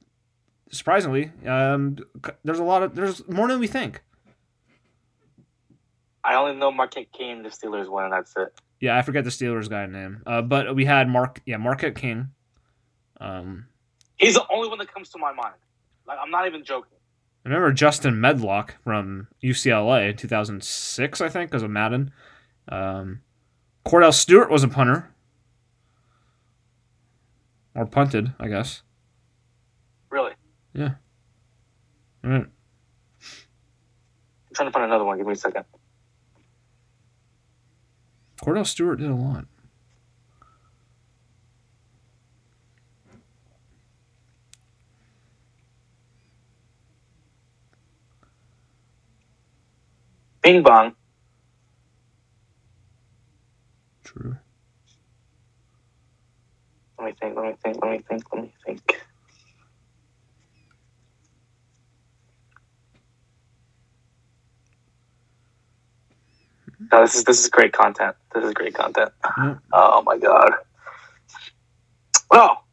surprisingly, 0.71 1.31
um, 1.45 1.97
there's 2.43 2.59
a 2.59 2.63
lot 2.63 2.81
of 2.83 2.95
there's 2.95 3.25
more 3.29 3.47
than 3.47 3.59
we 3.59 3.67
think. 3.67 4.01
I 6.23 6.33
only 6.35 6.55
know 6.55 6.71
Marquette 6.71 7.11
King, 7.11 7.43
the 7.43 7.49
Steelers 7.49 7.87
won, 7.87 8.05
and 8.05 8.13
that's 8.13 8.35
it. 8.35 8.51
Yeah, 8.79 8.97
I 8.97 9.03
forget 9.03 9.23
the 9.23 9.29
Steelers 9.29 9.69
guy 9.69 9.85
name, 9.85 10.23
uh, 10.25 10.41
but 10.41 10.75
we 10.75 10.85
had 10.85 11.07
Mark. 11.07 11.41
Yeah, 11.45 11.57
Marquette 11.57 11.95
King. 11.95 12.29
Um, 13.19 13.67
He's 14.17 14.35
the 14.35 14.45
only 14.51 14.69
one 14.69 14.77
that 14.79 14.93
comes 14.93 15.09
to 15.09 15.17
my 15.17 15.33
mind. 15.33 15.55
Like, 16.07 16.17
I'm 16.21 16.31
not 16.31 16.47
even 16.47 16.63
joking. 16.63 16.97
I 17.45 17.49
remember 17.49 17.71
Justin 17.73 18.19
Medlock 18.19 18.75
from 18.83 19.27
UCLA 19.43 20.09
in 20.09 20.17
2006, 20.17 21.21
I 21.21 21.29
think, 21.29 21.51
because 21.51 21.63
of 21.63 21.69
Madden. 21.69 22.11
Um, 22.69 23.21
Kordell 23.85 24.13
Stewart 24.13 24.49
was 24.49 24.63
a 24.63 24.67
punter. 24.67 25.11
Or 27.75 27.85
punted, 27.85 28.33
I 28.39 28.47
guess. 28.47 28.81
Really. 30.09 30.31
Yeah. 30.73 30.91
All 32.23 32.31
right. 32.31 32.45
I'm 32.45 32.49
trying 34.53 34.69
to 34.69 34.71
find 34.71 34.85
another 34.85 35.03
one. 35.03 35.17
Give 35.17 35.27
me 35.27 35.33
a 35.33 35.35
second. 35.35 35.65
Kordell 38.41 38.65
Stewart 38.65 38.99
did 38.99 39.09
a 39.09 39.15
lot. 39.15 39.45
Bing 50.45 50.61
bong. 50.61 50.93
True. 54.03 54.37
Let 56.99 57.05
me 57.07 57.13
think. 57.19 57.35
Let 57.35 57.45
me 57.45 57.55
think. 57.63 57.77
Let 57.83 57.91
me 57.91 57.99
think. 58.07 58.23
Let 58.31 58.43
me 58.43 58.53
think. 58.63 59.01
No, 66.91 67.01
this 67.01 67.15
is 67.15 67.23
this 67.23 67.43
is 67.43 67.49
great 67.49 67.73
content. 67.73 68.15
This 68.35 68.45
is 68.45 68.53
great 68.53 68.75
content. 68.75 69.11
Yep. 69.37 69.59
Oh 69.73 70.03
my 70.05 70.19
god. 70.19 70.51
Well, 72.29 72.65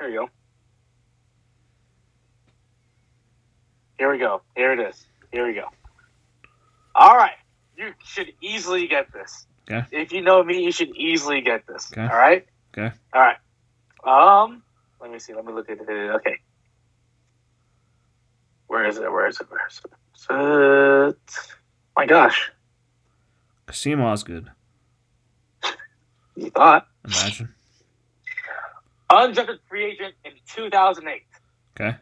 here 0.00 0.10
you 0.10 0.20
go. 0.20 0.28
Here 3.98 4.12
we 4.12 4.18
go. 4.18 4.42
Here 4.56 4.72
it 4.72 4.80
is. 4.80 5.04
Here 5.32 5.46
we 5.46 5.54
go. 5.54 5.68
All 6.94 7.16
right. 7.16 7.36
You 7.76 7.92
should 8.04 8.32
easily 8.40 8.86
get 8.86 9.12
this. 9.12 9.46
Okay. 9.70 9.84
If 9.90 10.12
you 10.12 10.20
know 10.20 10.42
me, 10.44 10.62
you 10.62 10.70
should 10.72 10.94
easily 10.96 11.40
get 11.40 11.66
this. 11.66 11.90
Okay. 11.92 12.02
All 12.02 12.16
right. 12.18 12.46
Okay. 12.76 12.94
All 13.12 13.20
right. 13.20 13.36
Um. 14.44 14.62
Let 15.00 15.10
me 15.10 15.18
see. 15.18 15.34
Let 15.34 15.44
me 15.44 15.52
look 15.52 15.68
at 15.70 15.78
it. 15.80 15.88
Okay. 15.88 16.38
Where 18.66 18.86
is 18.86 18.96
it? 18.98 19.10
Where 19.10 19.26
is 19.26 19.40
it? 19.40 19.50
Where 19.50 19.66
is 19.68 19.80
it? 19.84 19.90
Where 20.30 21.08
is 21.08 21.14
it? 21.14 21.54
My 21.96 22.06
gosh. 22.06 22.50
Kassim 23.66 24.00
Osgood. 24.00 24.50
You 26.36 26.50
thought. 26.50 26.88
Imagine. 27.04 27.54
Undrafted 29.08 29.60
free 29.68 29.84
agent 29.92 30.14
in 30.24 30.32
2008. 30.46 31.22
Okay. 31.78 31.96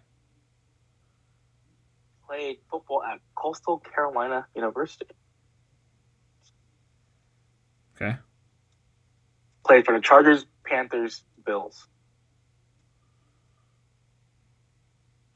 Played 2.32 2.60
football 2.70 3.02
at 3.02 3.20
Coastal 3.34 3.80
Carolina 3.80 4.46
University. 4.56 5.04
Okay. 7.94 8.16
Played 9.66 9.84
for 9.84 9.92
the 9.92 10.00
Chargers, 10.00 10.46
Panthers, 10.64 11.24
Bills. 11.44 11.88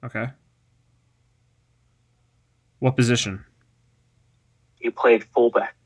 Okay. 0.03 0.29
What 2.79 2.97
position? 2.97 3.45
He 4.77 4.89
played 4.89 5.23
fullback. 5.35 5.77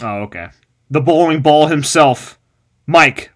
Oh, 0.00 0.18
okay. 0.20 0.50
The 0.88 1.00
bowling 1.00 1.42
ball 1.42 1.66
himself, 1.66 2.38
Mike. 2.86 3.32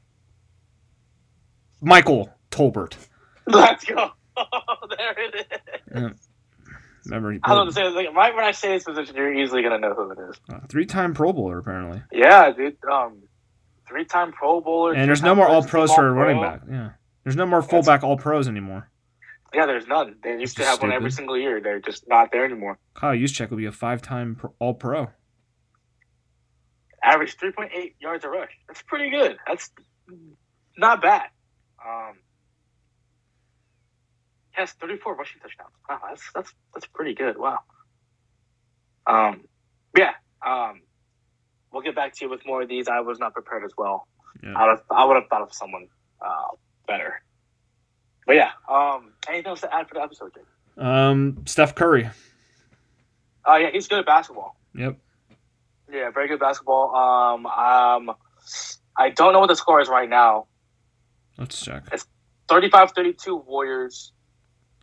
Michael 1.81 2.33
Tolbert. 2.53 2.95
Let's 3.49 3.85
go. 3.87 4.12
there 4.97 5.15
it 5.19 5.47
is. 5.51 6.05
Uh, 6.05 6.11
Remember, 7.07 7.37
I 7.43 7.55
don't 7.55 7.73
played- 7.73 7.87
say 7.87 7.91
like 7.91 8.15
right 8.15 8.35
when 8.35 8.45
I 8.45 8.53
say 8.53 8.73
this 8.75 8.85
position, 8.85 9.17
you're 9.17 9.33
easily 9.35 9.62
gonna 9.62 9.79
know 9.79 9.95
who 9.95 10.11
it 10.12 10.19
is. 10.31 10.41
uh, 10.53 10.61
three-time 10.69 11.15
Pro 11.15 11.33
Bowler 11.33 11.59
apparently, 11.59 12.03
Yeah, 12.12 12.51
dude. 12.53 12.77
Um, 12.91 13.23
three-time 13.88 14.33
Pro 14.33 14.61
Bowler. 14.61 14.95
and 14.95 15.09
there's 15.09 15.23
no 15.23 15.35
more 15.35 15.47
All 15.49 15.62
Pros 15.65 15.93
for 15.95 16.12
running 16.12 16.41
back. 16.41 16.61
Yeah, 16.71 16.91
there's 17.25 17.37
no 17.37 17.47
more 17.47 17.62
fullback 17.62 18.03
All 18.05 18.17
Pros 18.17 18.47
anymore. 18.49 18.88
Yeah, 19.55 19.67
there's 19.67 19.87
none. 19.87 20.17
They 20.23 20.38
used 20.38 20.57
to 20.59 20.65
have 20.65 20.81
one 20.81 20.93
every 20.93 21.11
single 21.11 21.37
year. 21.37 21.61
They're 21.61 21.81
just 21.81 22.09
not 22.09 22.31
there 22.33 22.45
anymore. 22.45 22.79
Kyle 22.95 23.15
Juszczyk 23.15 23.51
will 23.51 23.59
be 23.59 23.67
a 23.67 23.73
five-time 23.73 24.37
pro- 24.37 24.55
All 24.59 24.73
Pro. 24.75 25.11
Average 27.05 27.37
3.8 27.37 27.95
yards 28.01 28.25
a 28.25 28.29
rush. 28.29 28.53
That's 28.69 28.81
pretty 28.83 29.11
good. 29.11 29.37
That's 29.47 29.71
not 30.79 31.03
bad. 31.03 31.25
Um, 31.85 32.15
has 34.53 34.73
34 34.73 35.17
rushing 35.17 35.41
touchdowns. 35.41 35.71
Wow, 35.88 36.01
that's 36.09 36.23
that's 36.35 36.55
that's 36.75 36.87
pretty 36.87 37.15
good. 37.15 37.37
Wow. 37.38 37.61
Um, 39.07 39.45
yeah. 39.97 40.12
Um, 40.47 40.83
we'll 41.73 41.83
get 41.83 41.95
back 41.95 42.15
to 42.15 42.25
you 42.25 42.31
with 42.31 42.45
more 42.47 42.62
of 42.62 42.69
these. 42.69 42.88
I 42.88 43.01
was 43.01 43.19
not 43.19 43.33
prepared 43.35 43.65
as 43.65 43.73
well. 43.77 44.07
Yeah. 44.43 44.55
I 44.57 44.62
would 44.67 44.71
have, 44.71 44.83
I 44.91 45.05
would 45.05 45.15
have 45.17 45.29
thought 45.29 45.43
of 45.43 45.53
someone 45.53 45.88
uh, 46.21 46.57
better. 46.87 47.23
But 48.27 48.37
yeah. 48.37 48.51
Um, 48.69 49.12
anything 49.29 49.49
else 49.49 49.61
to 49.62 49.75
add 49.75 49.88
for 49.88 49.95
the 49.95 50.03
episode, 50.03 50.33
Jake? 50.35 50.85
Um, 50.85 51.43
Steph 51.47 51.75
Curry. 51.75 52.09
Oh 53.45 53.57
yeah, 53.57 53.71
he's 53.71 53.88
good 53.88 53.99
at 53.99 54.07
basketball. 54.07 54.57
Yep. 54.75 54.99
Yeah, 55.91 56.11
very 56.11 56.29
good 56.29 56.41
basketball. 56.41 56.95
Um, 56.95 57.47
um, 57.47 58.17
I 58.97 59.11
don't 59.11 59.33
know 59.33 59.41
what 59.41 59.49
the 59.49 59.57
score 59.57 59.81
is 59.81 59.88
right 59.88 60.09
now. 60.09 60.47
Let's 61.37 61.61
check. 61.62 61.85
It's 61.93 62.07
35-32 62.49 63.45
Warriors. 63.45 64.12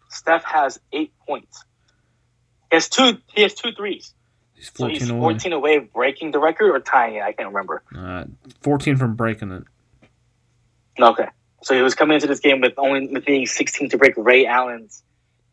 Steph 0.09 0.43
has 0.43 0.79
eight 0.91 1.13
points. 1.27 1.63
He 2.69 2.75
has 2.75 2.89
two. 2.89 3.17
He 3.33 3.41
has 3.43 3.53
two 3.53 3.71
threes. 3.71 4.13
He's 4.53 4.67
So 4.67 4.73
14 4.89 4.99
he's 4.99 5.09
away. 5.09 5.19
14 5.21 5.53
away 5.53 5.75
of 5.77 5.93
breaking 5.93 6.31
the 6.31 6.39
record 6.39 6.71
or 6.75 6.79
tying 6.79 7.15
it. 7.15 7.21
I 7.23 7.31
can't 7.31 7.49
remember. 7.49 7.81
Uh, 7.95 8.25
14 8.61 8.97
from 8.97 9.15
breaking 9.15 9.51
it. 9.51 9.63
Okay. 10.99 11.27
So 11.63 11.75
he 11.75 11.81
was 11.81 11.95
coming 11.95 12.15
into 12.15 12.27
this 12.27 12.39
game 12.39 12.59
with 12.61 12.73
only 12.77 13.07
with 13.07 13.25
being 13.25 13.45
16 13.45 13.89
to 13.89 13.97
break 13.97 14.13
Ray 14.17 14.45
Allen's 14.45 15.03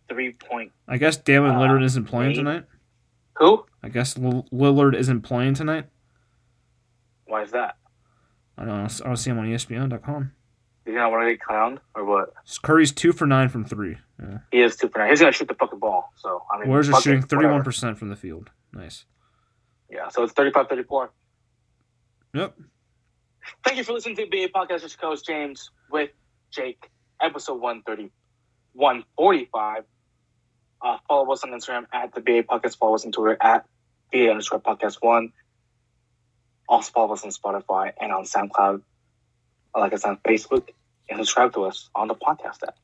three 0.09 0.33
point. 0.33 0.73
I 0.89 0.99
guess 0.99 1.17
Damian 1.17 1.55
Uh, 1.55 1.59
Lillard 1.61 1.85
isn't 1.85 2.05
playing 2.05 2.33
eight. 2.33 2.37
tonight. 2.37 2.65
Who? 3.35 3.65
I 3.83 3.89
guess 3.89 4.17
Lill- 4.17 4.47
Lillard 4.53 4.95
isn't 4.97 5.23
playing 5.23 5.55
tonight. 5.55 5.87
Why 7.27 7.43
is 7.43 7.51
that? 7.53 7.77
I 8.59 8.65
don't 8.65 8.77
know. 8.77 8.89
I 9.05 9.07
don't 9.07 9.17
see 9.17 9.31
him 9.31 9.39
on 9.39 9.47
ESPN.com. 9.47 10.33
Did 10.87 10.93
he 10.93 10.99
not 10.99 11.11
want 11.11 11.27
to 11.27 11.33
get 11.33 11.41
clowned 11.41 11.79
or 11.97 12.05
what? 12.05 12.33
Curry's 12.63 12.93
two 12.93 13.13
for 13.13 13.27
nine 13.27 13.49
from 13.49 13.65
three. 13.65 13.99
Yeah. 14.23 14.39
He 14.53 14.63
is 14.63 14.77
two 14.77 14.89
for 14.89 15.01
nine. 15.01 15.11
He's 15.11 15.19
gonna 15.19 15.33
shoot 15.33 15.49
the 15.49 15.55
fucking 15.55 15.81
ball. 15.81 16.13
So 16.15 16.45
I 16.49 16.61
mean, 16.61 16.69
Warriors 16.69 16.89
are 16.89 17.01
shooting 17.01 17.23
31 17.23 17.65
percent 17.65 17.99
from 17.99 18.09
the 18.09 18.15
field. 18.15 18.51
Nice. 18.73 19.05
Yeah. 19.91 20.09
So 20.09 20.23
it's 20.23 20.33
35-34. 20.35 21.09
Yep. 22.35 22.57
Thank 23.65 23.79
you 23.79 23.85
for 23.85 23.93
listening 23.95 24.15
to 24.17 24.27
the 24.27 24.47
BA 24.47 24.53
Podcast. 24.53 24.85
It's 24.85 24.95
Coach 24.95 25.25
James 25.25 25.71
with 25.91 26.11
Jake, 26.53 26.89
episode 27.21 27.61
130, 27.61 28.13
145. 28.75 29.85
Uh, 30.83 30.99
follow 31.09 31.33
us 31.33 31.43
on 31.43 31.51
Instagram 31.51 31.87
at 31.93 32.15
the 32.15 32.21
BA 32.21 32.45
Podcast. 32.45 32.79
Follow 32.79 32.95
us 32.95 33.05
on 33.05 33.11
Twitter 33.11 33.37
at 33.41 33.67
BA 34.13 34.31
underscore 34.31 34.61
podcast 34.61 34.99
one. 35.01 35.33
Also 36.69 36.93
follow 36.93 37.15
us 37.15 37.25
on 37.25 37.31
Spotify 37.31 37.93
and 38.01 38.13
on 38.13 38.25
SoundCloud. 38.25 38.83
Like 39.75 39.93
us 39.93 40.05
on 40.05 40.19
Facebook 40.19 40.69
and 41.09 41.19
subscribe 41.19 41.53
to 41.55 41.65
us 41.65 41.91
on 41.95 42.09
the 42.09 42.15
podcast 42.15 42.63
app. 42.67 42.77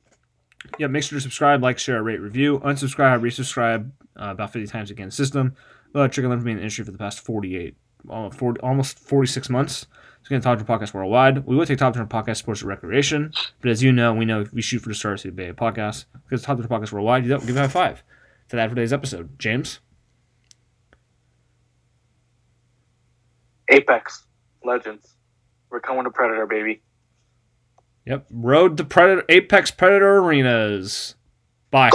Yeah, 0.78 0.87
make 0.87 1.02
sure 1.02 1.16
to 1.16 1.20
subscribe, 1.20 1.62
like, 1.62 1.78
share, 1.78 2.02
rate, 2.02 2.20
review, 2.20 2.61
unsubscribe, 2.61 3.20
resubscribe 3.20 3.90
uh, 4.20 4.30
about 4.30 4.52
50 4.52 4.68
times 4.68 4.90
again. 4.90 5.11
System. 5.11 5.56
Uh, 5.94 6.08
Chicken 6.08 6.30
Liver 6.30 6.42
being 6.42 6.54
in 6.54 6.58
the 6.58 6.62
industry 6.62 6.85
for 6.85 6.90
the 6.90 6.98
past 6.98 7.20
48, 7.20 7.76
almost 8.08 8.38
40, 8.38 8.61
almost 8.61 8.98
46 8.98 9.50
months. 9.50 9.87
It's 10.20 10.28
going 10.28 10.40
to 10.40 10.44
talk 10.44 10.58
to 10.58 10.64
podcast 10.64 10.94
worldwide. 10.94 11.44
We 11.44 11.56
will 11.56 11.66
take 11.66 11.78
top 11.78 11.94
10 11.94 12.06
podcast 12.06 12.37
sports 12.37 12.61
and 12.62 12.68
recreation, 12.68 13.32
but 13.61 13.70
as 13.70 13.82
you 13.82 13.92
know, 13.92 14.14
we 14.14 14.24
know 14.24 14.46
we 14.52 14.62
shoot 14.62 14.78
for 14.78 14.88
the 14.88 14.94
stars 14.94 15.24
of 15.24 15.37
Bay 15.37 15.52
podcast. 15.52 16.04
Because 16.24 16.42
top 16.42 16.58
10 16.58 16.68
podcasts 16.68 16.92
worldwide, 16.92 17.24
you 17.24 17.30
don't 17.30 17.44
give 17.44 17.56
it 17.56 17.61
a 17.61 17.68
five. 17.68 18.02
To 18.48 18.56
that 18.56 18.68
for 18.68 18.74
today's 18.76 18.92
episode. 18.92 19.38
James? 19.38 19.80
Apex 23.68 24.26
Legends. 24.64 25.16
We're 25.70 25.80
coming 25.80 26.04
to 26.04 26.11
Predator, 26.11 26.46
baby. 26.46 26.82
Yep. 28.07 28.27
Road 28.31 28.77
to 28.79 28.85
Predator, 28.85 29.25
Apex 29.29 29.71
Predator 29.71 30.19
Arenas. 30.19 31.15
Bye. 31.71 31.91